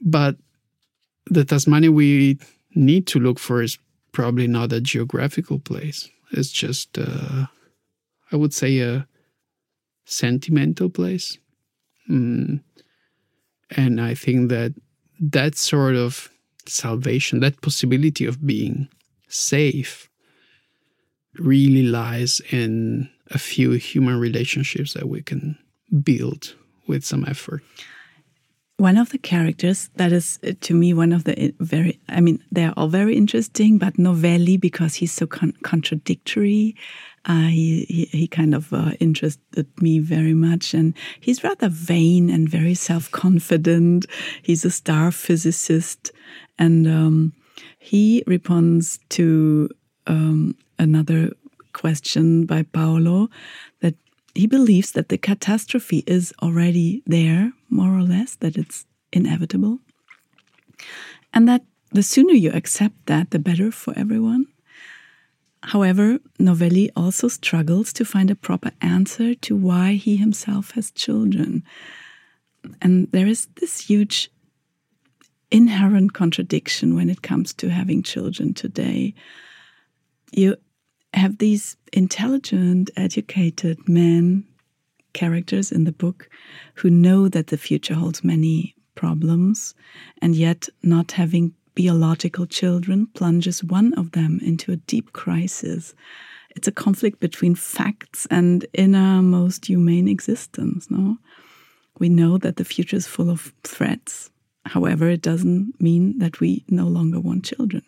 [0.00, 0.36] But
[1.26, 2.38] the Tasmania we
[2.74, 3.78] need to look for is
[4.12, 6.08] probably not a geographical place.
[6.32, 7.46] It's just, uh,
[8.32, 9.06] I would say, a
[10.04, 11.38] sentimental place.
[12.08, 12.60] Mm.
[13.76, 14.74] And I think that
[15.20, 16.30] that sort of
[16.66, 18.88] salvation, that possibility of being
[19.28, 20.09] safe,
[21.38, 25.58] really lies in a few human relationships that we can
[26.02, 26.54] build
[26.86, 27.62] with some effort.
[28.76, 32.20] One of the characters that is, uh, to me, one of the uh, very, I
[32.22, 36.74] mean, they're all very interesting, but Novelli, because he's so con contradictory,
[37.26, 40.72] uh, he, he, he, kind of uh, interested me very much.
[40.72, 44.06] And he's rather vain and very self confident.
[44.40, 46.10] He's a star physicist.
[46.58, 47.34] And um,
[47.78, 49.68] he responds to
[50.06, 51.32] um, another
[51.72, 53.28] question by Paolo
[53.80, 53.94] that
[54.34, 59.78] he believes that the catastrophe is already there, more or less, that it's inevitable.
[61.32, 61.62] And that
[61.92, 64.46] the sooner you accept that, the better for everyone.
[65.62, 71.62] However, Novelli also struggles to find a proper answer to why he himself has children.
[72.80, 74.30] And there is this huge
[75.50, 79.14] inherent contradiction when it comes to having children today.
[80.32, 80.56] You
[81.14, 84.44] have these intelligent, educated men,
[85.12, 86.28] characters in the book,
[86.74, 89.74] who know that the future holds many problems,
[90.22, 95.94] and yet not having biological children plunges one of them into a deep crisis.
[96.56, 101.18] It's a conflict between facts and inner most humane existence, no?
[101.98, 104.30] We know that the future is full of threats.
[104.66, 107.82] However, it doesn't mean that we no longer want children.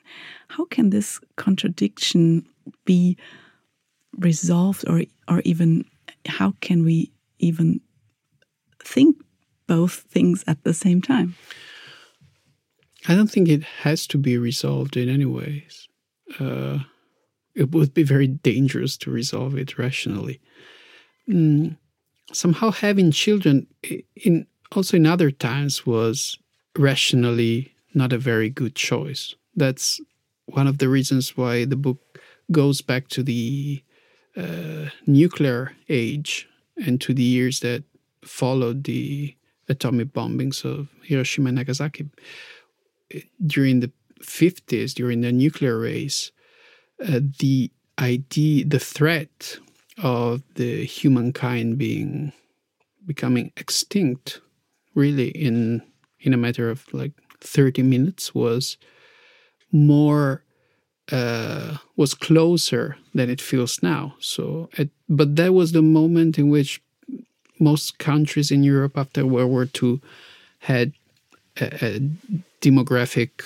[0.48, 2.46] How can this contradiction
[2.84, 3.16] be
[4.18, 5.84] resolved or or even
[6.26, 7.80] how can we even
[8.82, 9.16] think
[9.66, 11.34] both things at the same time?
[13.08, 15.88] I don't think it has to be resolved in any ways.
[16.38, 16.78] Uh,
[17.54, 20.40] it would be very dangerous to resolve it rationally.
[21.28, 21.76] Mm,
[22.32, 23.66] somehow having children
[24.16, 26.38] in also in other times was
[26.76, 30.00] rationally not a very good choice that's
[30.46, 31.98] one of the reasons why the book
[32.50, 33.82] goes back to the
[34.36, 37.84] uh, nuclear age and to the years that
[38.24, 39.34] followed the
[39.68, 42.08] atomic bombings of Hiroshima and Nagasaki.
[43.44, 46.32] During the 50s, during the nuclear race,
[47.02, 49.58] uh, the idea, the threat
[50.02, 52.32] of the humankind being
[53.04, 54.40] becoming extinct,
[54.94, 55.82] really in
[56.22, 58.76] in a matter of like 30 minutes, was
[59.70, 60.42] more
[61.10, 64.14] uh, was closer than it feels now.
[64.20, 66.80] So, it, but that was the moment in which
[67.58, 70.00] most countries in Europe after World War II
[70.60, 70.92] had
[71.60, 72.00] a, a
[72.60, 73.42] demographic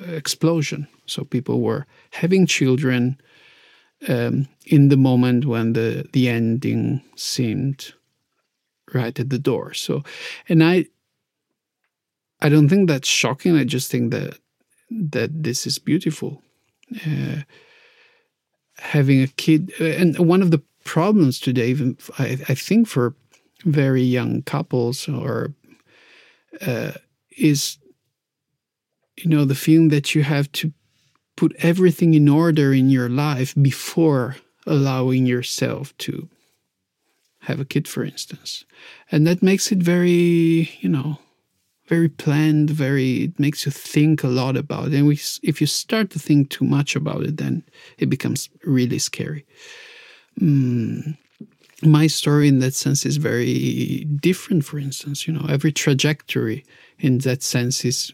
[0.00, 0.86] explosion.
[1.06, 3.18] So people were having children
[4.08, 7.92] um, in the moment when the the ending seemed
[8.92, 9.74] right at the door.
[9.74, 10.04] So,
[10.48, 10.86] and I
[12.40, 13.56] I don't think that's shocking.
[13.56, 14.38] I just think that
[14.90, 16.42] that this is beautiful
[17.06, 17.42] uh,
[18.78, 19.72] having a kid.
[19.80, 23.14] Uh, and one of the problems today, even I, I think for
[23.64, 25.54] very young couples, or
[26.60, 26.92] uh,
[27.36, 27.78] is
[29.16, 30.72] you know the feeling that you have to
[31.36, 36.28] put everything in order in your life before allowing yourself to
[37.40, 38.64] have a kid, for instance,
[39.10, 41.18] and that makes it very you know
[41.88, 44.94] very planned, very it makes you think a lot about it.
[44.94, 47.62] And we, if you start to think too much about it, then
[47.98, 49.44] it becomes really scary.
[50.40, 51.16] Mm,
[51.82, 54.64] my story in that sense is very different.
[54.64, 56.64] For instance, you know, every trajectory
[56.98, 58.12] in that sense is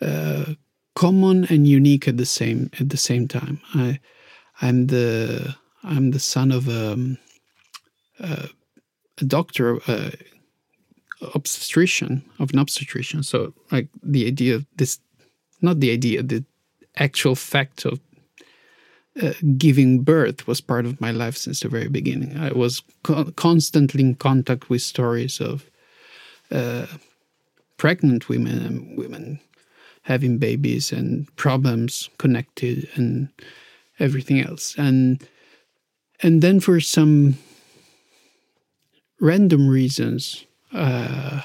[0.00, 0.54] uh,
[0.94, 3.60] common and unique at the same at the same time.
[3.74, 4.00] I,
[4.60, 7.18] I'm the I'm the son of a, um,
[8.18, 8.48] a,
[9.18, 10.10] a doctor, uh,
[11.34, 13.22] obstetrician of an obstetrician.
[13.22, 14.98] So like the idea of this,
[15.60, 16.44] not the idea, the
[16.96, 18.00] actual fact of
[19.22, 22.36] uh, giving birth was part of my life since the very beginning.
[22.36, 25.70] I was co- constantly in contact with stories of
[26.50, 26.86] uh,
[27.76, 29.40] pregnant women and women
[30.02, 33.28] having babies and problems connected and
[33.98, 34.74] everything else.
[34.76, 35.26] And
[36.22, 37.36] and then for some
[39.20, 40.44] random reasons,
[40.74, 41.42] uh,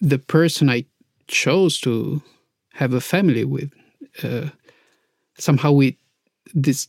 [0.00, 0.86] the person I
[1.28, 2.22] chose to
[2.74, 3.70] have a family with,
[4.22, 4.48] uh,
[5.38, 5.98] somehow we
[6.54, 6.88] this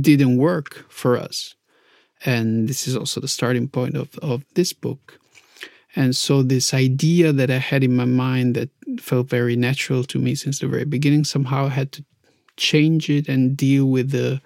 [0.00, 1.54] didn't work for us,
[2.24, 5.18] and this is also the starting point of of this book.
[5.94, 10.18] And so, this idea that I had in my mind that felt very natural to
[10.18, 12.04] me since the very beginning, somehow I had to
[12.56, 14.40] change it and deal with the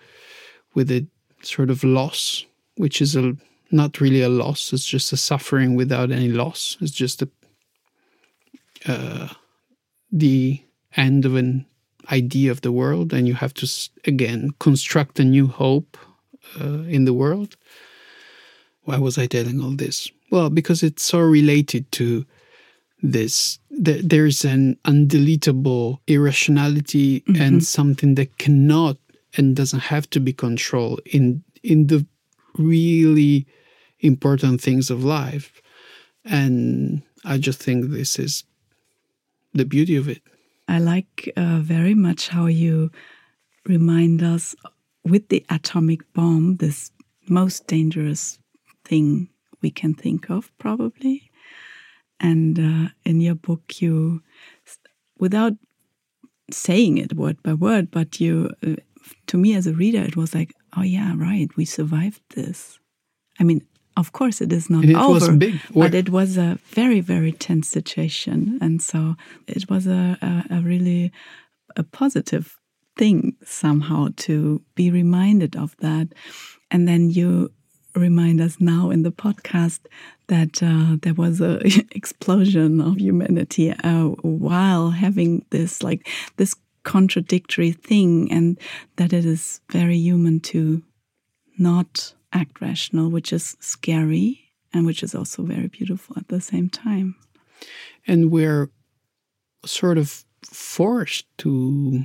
[0.75, 1.07] with the
[1.43, 2.45] sort of loss,
[2.77, 3.37] which is a
[3.71, 4.73] not really a loss.
[4.73, 6.77] It's just a suffering without any loss.
[6.81, 7.29] It's just a
[8.87, 9.29] uh,
[10.13, 10.63] the
[10.97, 11.67] end of an
[12.11, 13.69] idea of the world, and you have to
[14.05, 15.97] again construct a new hope
[16.61, 17.57] uh, in the world.
[18.85, 20.11] Why was I telling all this?
[20.31, 22.25] Well, because it's so related to
[23.03, 23.59] this.
[23.71, 27.43] There's an undeletable irrationality mm-hmm.
[27.43, 28.97] and something that cannot
[29.37, 32.07] and doesn't have to be controlled in in the
[32.57, 33.47] really
[34.01, 35.61] important things of life.
[36.25, 38.45] And I just think this is
[39.55, 40.23] the beauty of it.
[40.69, 42.91] I like uh, very much how you
[43.65, 44.55] remind us
[45.05, 46.91] with the atomic bomb, this
[47.29, 48.39] most dangerous
[48.85, 49.29] thing
[49.63, 51.31] we can think of, probably.
[52.19, 54.23] And uh, in your book, you,
[55.19, 55.53] without
[56.51, 58.77] saying it word by word, but you, uh,
[59.29, 62.79] to me as a reader, it was like, oh, yeah, right, we survived this.
[63.39, 63.63] I mean,
[63.97, 67.69] of course, it is not it over, big, but it was a very, very tense
[67.69, 69.17] situation, and so
[69.47, 71.13] it was a, a, a really
[71.77, 72.59] a positive
[72.97, 76.09] thing somehow to be reminded of that.
[76.71, 77.53] And then you
[77.95, 79.81] remind us now in the podcast
[80.27, 81.61] that uh, there was a
[81.93, 88.59] explosion of humanity uh, while having this like this contradictory thing, and
[88.97, 90.83] that it is very human to
[91.59, 96.69] not act rational, which is scary and which is also very beautiful at the same
[96.69, 97.15] time.
[98.07, 98.71] And we're
[99.65, 102.05] sort of forced to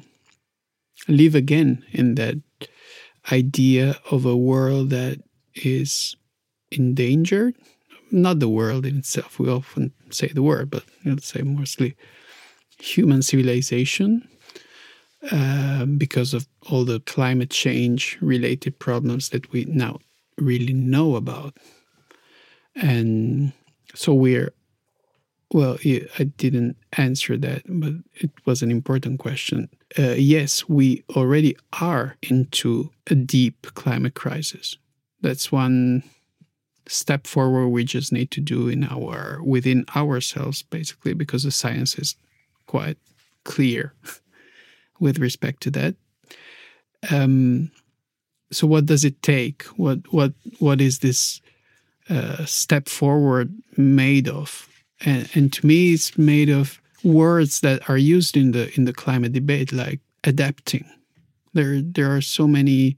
[1.07, 2.37] live again in that
[3.31, 5.19] idea of a world that
[5.55, 6.15] is
[6.71, 7.55] endangered.
[8.11, 11.95] Not the world in itself, we often say the word, but let's say mostly
[12.79, 14.27] human civilization
[15.31, 19.99] uh, because of all the climate change related problems that we now
[20.41, 21.57] really know about.
[22.75, 23.53] And
[23.95, 24.53] so we're,
[25.53, 29.69] well, I didn't answer that, but it was an important question.
[29.97, 34.77] Uh, yes, we already are into a deep climate crisis.
[35.21, 36.03] That's one
[36.87, 41.95] step forward we just need to do in our within ourselves basically because the science
[41.95, 42.15] is
[42.65, 42.97] quite
[43.43, 43.93] clear
[44.99, 45.95] with respect to that
[47.09, 47.71] um,
[48.51, 49.63] so what does it take?
[49.77, 51.41] What what what is this
[52.09, 54.67] uh, step forward made of?
[55.03, 58.93] And, and to me, it's made of words that are used in the in the
[58.93, 60.85] climate debate, like adapting.
[61.53, 62.97] There there are so many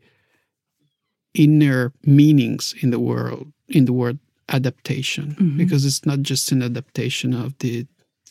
[1.34, 5.58] inner meanings in the world in the word adaptation mm-hmm.
[5.58, 7.88] because it's not just an adaptation of the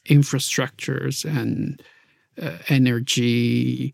[0.09, 1.83] infrastructures and
[2.41, 3.93] uh, energy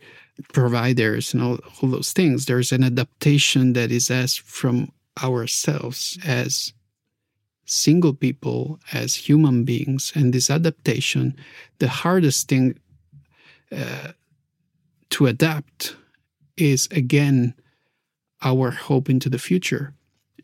[0.52, 2.46] providers and all, all those things.
[2.46, 6.72] There's an adaptation that is asked from ourselves as
[7.64, 10.12] single people, as human beings.
[10.14, 11.36] And this adaptation,
[11.78, 12.78] the hardest thing
[13.70, 14.12] uh,
[15.10, 15.96] to adapt
[16.56, 17.54] is again
[18.42, 19.94] our hope into the future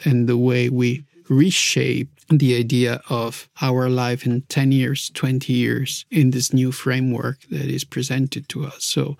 [0.04, 6.04] and the way we reshape the idea of our life in 10 years, 20 years
[6.10, 8.84] in this new framework that is presented to us.
[8.84, 9.16] So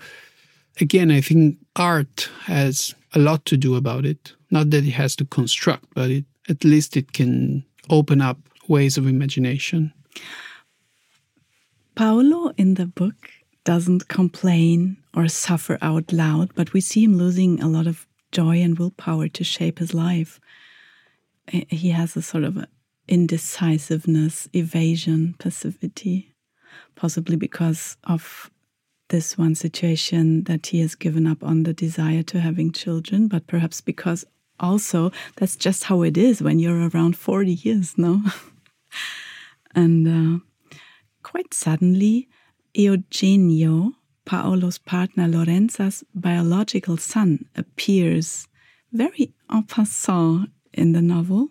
[0.80, 4.34] again, I think art has a lot to do about it.
[4.50, 8.96] Not that it has to construct, but it, at least it can open up ways
[8.96, 9.92] of imagination.
[11.94, 13.30] Paolo in the book
[13.64, 18.60] doesn't complain or suffer out loud, but we see him losing a lot of joy
[18.60, 20.40] and willpower to shape his life.
[21.48, 22.64] He has a sort of
[23.06, 26.34] indecisiveness, evasion, passivity,
[26.96, 28.50] possibly because of
[29.14, 33.46] this one situation that he has given up on the desire to having children, but
[33.46, 34.24] perhaps because
[34.58, 38.22] also that's just how it is when you're around 40 years, no?
[39.74, 40.76] and uh,
[41.22, 42.28] quite suddenly,
[42.74, 43.92] Eugenio,
[44.24, 48.48] Paolo's partner Lorenza's biological son, appears
[48.92, 51.50] very en passant in the novel.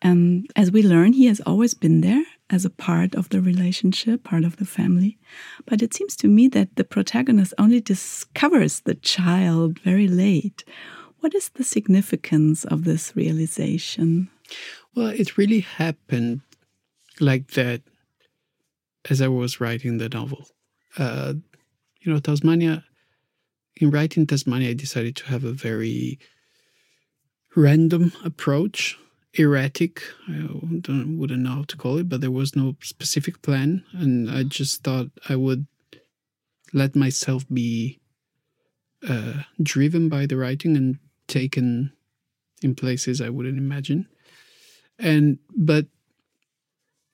[0.00, 2.22] And as we learn, he has always been there
[2.52, 5.18] as a part of the relationship, part of the family.
[5.66, 10.62] But it seems to me that the protagonist only discovers the child very late.
[11.20, 14.28] What is the significance of this realization?
[14.94, 16.42] Well, it really happened
[17.20, 17.82] like that
[19.08, 20.46] as I was writing the novel.
[20.98, 21.34] Uh,
[22.00, 22.84] you know, Tasmania,
[23.76, 26.18] in writing Tasmania, I decided to have a very
[27.56, 28.98] random approach,
[29.34, 30.02] erratic.
[30.28, 30.32] I
[30.80, 33.84] don't, wouldn't know how to call it, but there was no specific plan.
[33.92, 35.66] And I just thought I would
[36.72, 38.00] let myself be
[39.08, 41.92] uh, driven by the writing and taken
[42.62, 44.06] in places I wouldn't imagine.
[44.98, 45.86] And, but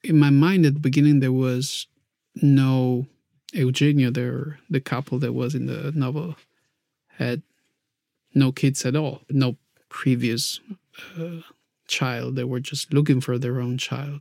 [0.03, 1.87] in my mind at the beginning, there was
[2.35, 3.07] no
[3.53, 6.37] Eugenio, there, the couple that was in the novel,
[7.17, 7.43] had
[8.35, 9.57] no kids at all, no
[9.89, 10.61] previous
[11.19, 11.41] uh,
[11.89, 12.37] child.
[12.37, 14.21] They were just looking for their own child.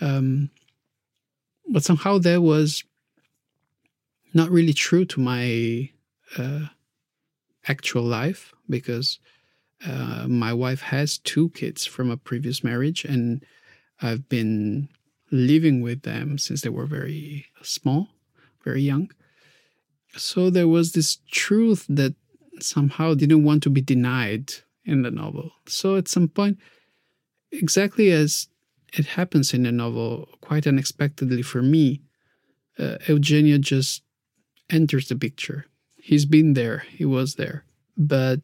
[0.00, 0.50] Um,
[1.68, 2.82] but somehow that was
[4.34, 5.90] not really true to my
[6.36, 6.66] uh,
[7.68, 9.18] actual life because
[9.86, 13.44] uh, my wife has two kids from a previous marriage, and
[14.02, 14.88] I've been
[15.30, 18.08] living with them since they were very small,
[18.64, 19.10] very young.
[20.16, 22.14] So there was this truth that
[22.60, 24.52] somehow didn't want to be denied
[24.84, 25.52] in the novel.
[25.66, 26.58] So at some point,
[27.52, 28.48] exactly as
[28.92, 32.02] it happens in the novel, quite unexpectedly for me,
[32.78, 34.02] uh, Eugenio just
[34.70, 35.66] enters the picture.
[35.96, 37.64] He's been there, he was there,
[37.96, 38.40] but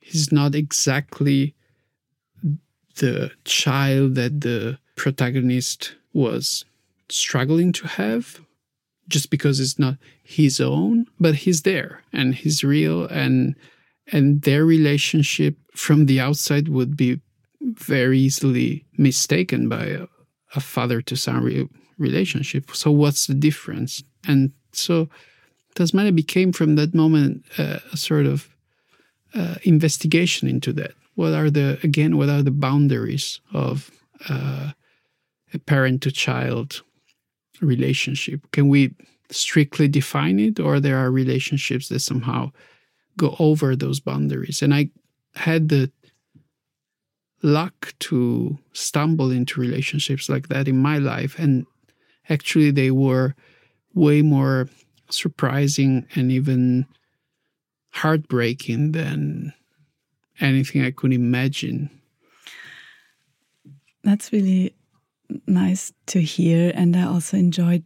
[0.00, 1.54] he's not exactly
[2.96, 6.64] the child that the protagonist was
[7.08, 8.40] struggling to have
[9.08, 13.54] just because it's not his own but he's there and he's real and
[14.12, 17.20] and their relationship from the outside would be
[17.60, 20.06] very easily mistaken by a,
[20.54, 22.74] a father to son re- relationship.
[22.74, 24.02] So what's the difference?
[24.26, 25.08] And so
[25.74, 28.48] tasmania became from that moment uh, a sort of
[29.34, 30.92] uh, investigation into that.
[31.14, 33.90] What are the again what are the boundaries of
[34.28, 34.70] uh,
[35.52, 36.82] a parent to child
[37.60, 38.40] relationship?
[38.52, 38.94] Can we
[39.30, 42.50] strictly define it or there are relationships that somehow
[43.18, 44.62] go over those boundaries.
[44.62, 44.88] And i
[45.34, 45.92] had the
[47.42, 51.38] luck to stumble into relationships like that in my life.
[51.38, 51.66] And
[52.28, 53.34] actually they were
[53.94, 54.68] way more
[55.10, 56.86] surprising and even
[57.90, 59.52] heartbreaking than
[60.40, 61.90] anything i could imagine.
[64.04, 64.74] That's really
[65.46, 66.72] nice to hear.
[66.74, 67.84] And I also enjoyed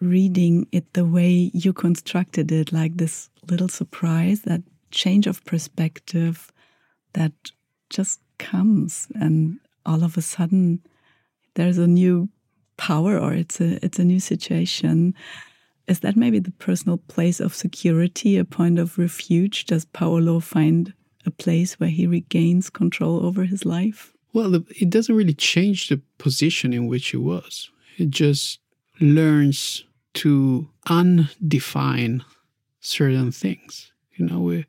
[0.00, 4.62] reading it the way you constructed it, like this little surprise, that
[4.92, 6.52] change of perspective
[7.14, 7.32] that
[7.90, 10.80] just comes and all of a sudden
[11.54, 12.28] there's a new
[12.76, 15.14] power or it's a it's a new situation
[15.88, 20.94] is that maybe the personal place of security a point of refuge does paolo find
[21.26, 26.00] a place where he regains control over his life well, it doesn't really change the
[26.18, 27.70] position in which he was.
[27.98, 28.60] It just
[29.00, 29.84] learns
[30.14, 32.24] to undefine
[32.80, 33.92] certain things.
[34.16, 34.66] You know, we,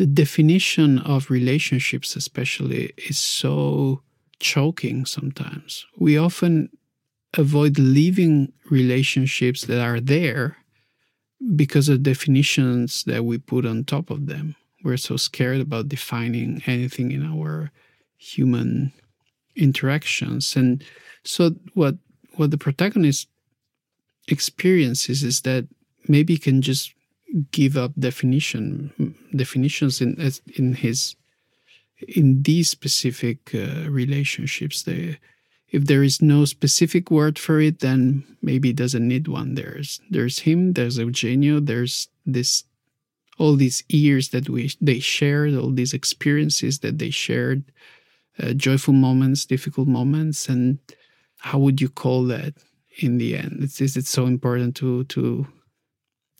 [0.00, 4.00] the definition of relationships, especially, is so
[4.38, 5.84] choking sometimes.
[5.98, 6.70] We often
[7.36, 10.56] avoid leaving relationships that are there
[11.54, 14.56] because of definitions that we put on top of them.
[14.82, 17.70] We're so scared about defining anything in our
[18.16, 18.94] human
[19.54, 20.82] interactions and
[21.24, 21.96] so what
[22.36, 23.28] what the protagonist
[24.28, 25.66] experiences is that
[26.08, 26.94] maybe he can just
[27.50, 30.16] give up definition definitions in
[30.56, 31.16] in his
[32.08, 35.18] in these specific uh, relationships they
[35.68, 40.00] if there is no specific word for it then maybe it doesn't need one there's
[40.10, 42.64] there's him there's eugenio there's this
[43.38, 47.64] all these years that we they shared all these experiences that they shared
[48.42, 50.78] uh, joyful moments, difficult moments, and
[51.38, 52.54] how would you call that
[52.98, 53.58] in the end?
[53.60, 55.46] It's, is it so important to to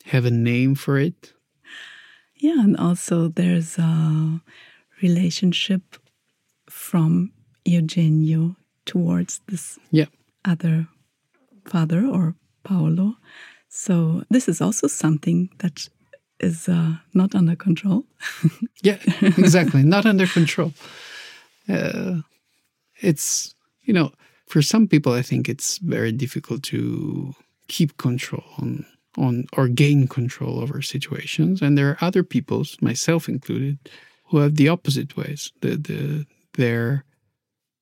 [0.05, 1.33] have a name for it?
[2.35, 4.41] Yeah, and also there's a
[5.01, 5.81] relationship
[6.69, 7.31] from
[7.65, 10.05] Eugenio towards this yeah.
[10.45, 10.87] other
[11.65, 13.15] father or Paolo.
[13.69, 15.87] So this is also something that
[16.39, 18.05] is uh, not under control.
[18.81, 20.73] yeah, exactly, not under control
[21.69, 22.21] uh,
[23.01, 24.11] it's you know
[24.47, 27.33] for some people i think it's very difficult to
[27.67, 28.85] keep control on
[29.17, 31.61] on or gain control over situations.
[31.61, 33.77] And there are other people myself included
[34.25, 35.51] who have the opposite ways.
[35.61, 37.03] The the their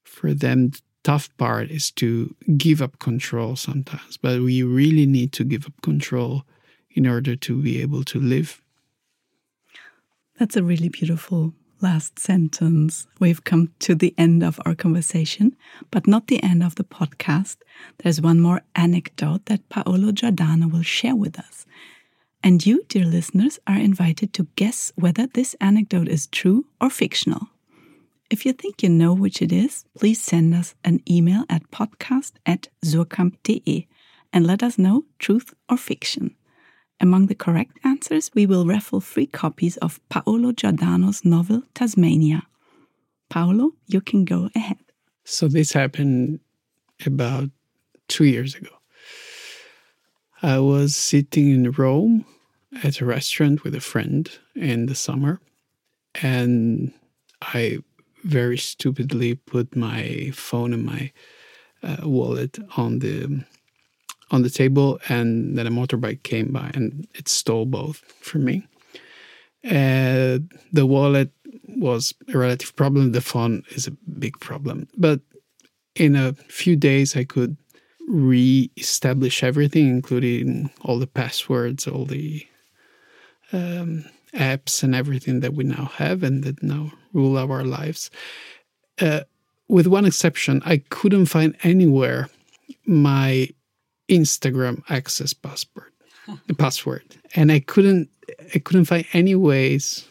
[0.03, 0.71] for them
[1.03, 4.17] tough part is to give up control sometimes.
[4.17, 6.43] But we really need to give up control
[6.91, 8.61] in order to be able to live.
[10.37, 13.07] That's a really beautiful last sentence.
[13.19, 15.55] We've come to the end of our conversation,
[15.91, 17.57] but not the end of the podcast.
[17.99, 21.65] There's one more anecdote that Paolo Giordano will share with us.
[22.43, 27.47] And you, dear listeners, are invited to guess whether this anecdote is true or fictional.
[28.29, 32.33] If you think you know which it is, please send us an email at podcast
[32.45, 33.87] at suhrkamp.de
[34.31, 36.35] and let us know truth or fiction.
[37.01, 42.43] Among the correct answers, we will raffle free copies of Paolo Giordano's novel Tasmania.
[43.29, 44.77] Paolo, you can go ahead.
[45.23, 46.39] So, this happened
[47.05, 47.49] about
[48.07, 48.71] two years ago.
[50.41, 52.25] I was sitting in Rome
[52.83, 55.39] at a restaurant with a friend in the summer,
[56.21, 56.93] and
[57.41, 57.79] I
[58.23, 61.11] very stupidly put my phone and my
[61.83, 63.45] uh, wallet on the
[64.31, 68.67] on the table, and then a motorbike came by and it stole both from me.
[69.65, 70.39] Uh,
[70.71, 71.31] the wallet
[71.67, 73.11] was a relative problem.
[73.11, 75.19] The phone is a big problem, but
[75.95, 77.57] in a few days, I could
[78.07, 82.45] re-establish everything, including all the passwords, all the
[83.51, 88.09] um, apps, and everything that we now have and that now rule our lives.
[88.99, 89.21] Uh,
[89.67, 92.29] with one exception, I couldn't find anywhere
[92.85, 93.49] my
[94.09, 95.91] Instagram access password,
[96.47, 97.03] the password,
[97.35, 98.09] and I couldn't
[98.55, 100.07] I couldn't find any ways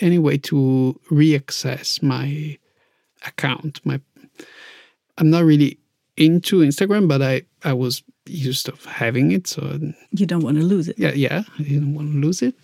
[0.00, 2.58] any way to reaccess my
[3.26, 3.80] account.
[3.84, 4.00] My
[5.18, 5.78] I'm not really
[6.16, 9.78] into Instagram, but I I was used of having it, so
[10.12, 10.98] you don't want to lose it.
[10.98, 12.54] Yeah, yeah, I didn't want to lose it.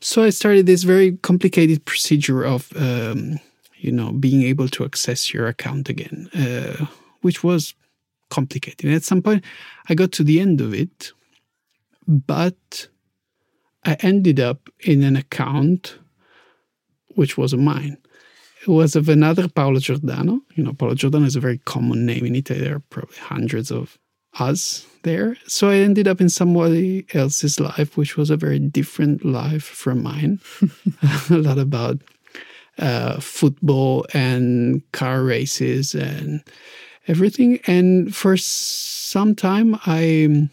[0.00, 3.38] So I started this very complicated procedure of um,
[3.76, 6.86] you know being able to access your account again, uh,
[7.22, 7.74] which was
[8.34, 8.84] complicated.
[8.84, 9.44] And at some point,
[9.88, 11.12] I got to the end of it,
[12.06, 12.88] but
[13.84, 15.98] I ended up in an account
[17.14, 17.96] which wasn't mine.
[18.62, 20.40] It was of another Paolo Giordano.
[20.54, 22.60] You know, Paolo Giordano is a very common name in Italy.
[22.60, 23.98] There are probably hundreds of
[24.40, 25.36] us there.
[25.46, 30.02] So I ended up in somebody else's life, which was a very different life from
[30.02, 30.40] mine.
[31.30, 31.98] a lot about
[32.78, 36.42] uh, football and car races and
[37.06, 37.60] everything.
[37.66, 40.50] And for some time, I um,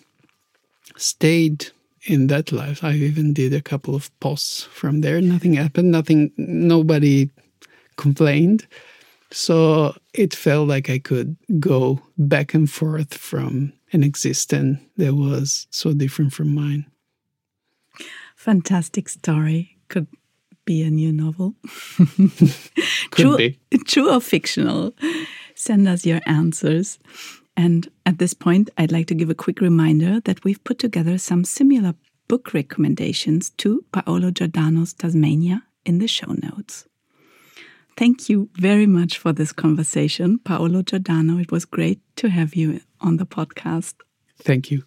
[0.97, 1.67] stayed
[2.03, 2.83] in that life.
[2.83, 5.21] I even did a couple of posts from there.
[5.21, 5.91] Nothing happened.
[5.91, 6.31] Nothing.
[6.37, 7.29] Nobody
[7.97, 8.67] complained.
[9.31, 15.67] So it felt like I could go back and forth from an existence that was
[15.69, 16.85] so different from mine.
[18.35, 19.77] Fantastic story.
[19.87, 20.07] Could
[20.65, 21.55] be a new novel.
[23.11, 23.59] could true, be.
[23.85, 24.93] True or fictional?
[25.61, 26.97] Send us your answers.
[27.55, 31.19] And at this point, I'd like to give a quick reminder that we've put together
[31.19, 31.93] some similar
[32.27, 36.87] book recommendations to Paolo Giordano's Tasmania in the show notes.
[37.95, 41.37] Thank you very much for this conversation, Paolo Giordano.
[41.37, 43.93] It was great to have you on the podcast.
[44.39, 44.83] Thank you.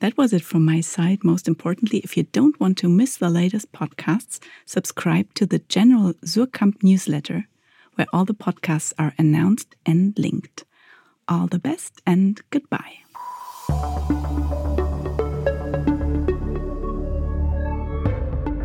[0.00, 1.22] That was it from my side.
[1.22, 6.14] Most importantly, if you don't want to miss the latest podcasts, subscribe to the general
[6.24, 7.46] Suhrkamp newsletter,
[7.94, 10.64] where all the podcasts are announced and linked.
[11.28, 12.98] All the best and goodbye.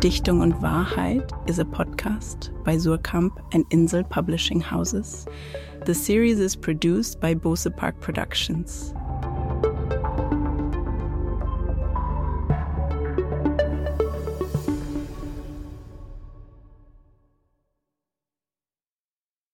[0.00, 5.26] Dichtung und Wahrheit is a podcast by Suhrkamp and Insel Publishing Houses.
[5.86, 8.94] The series is produced by Bose Park Productions.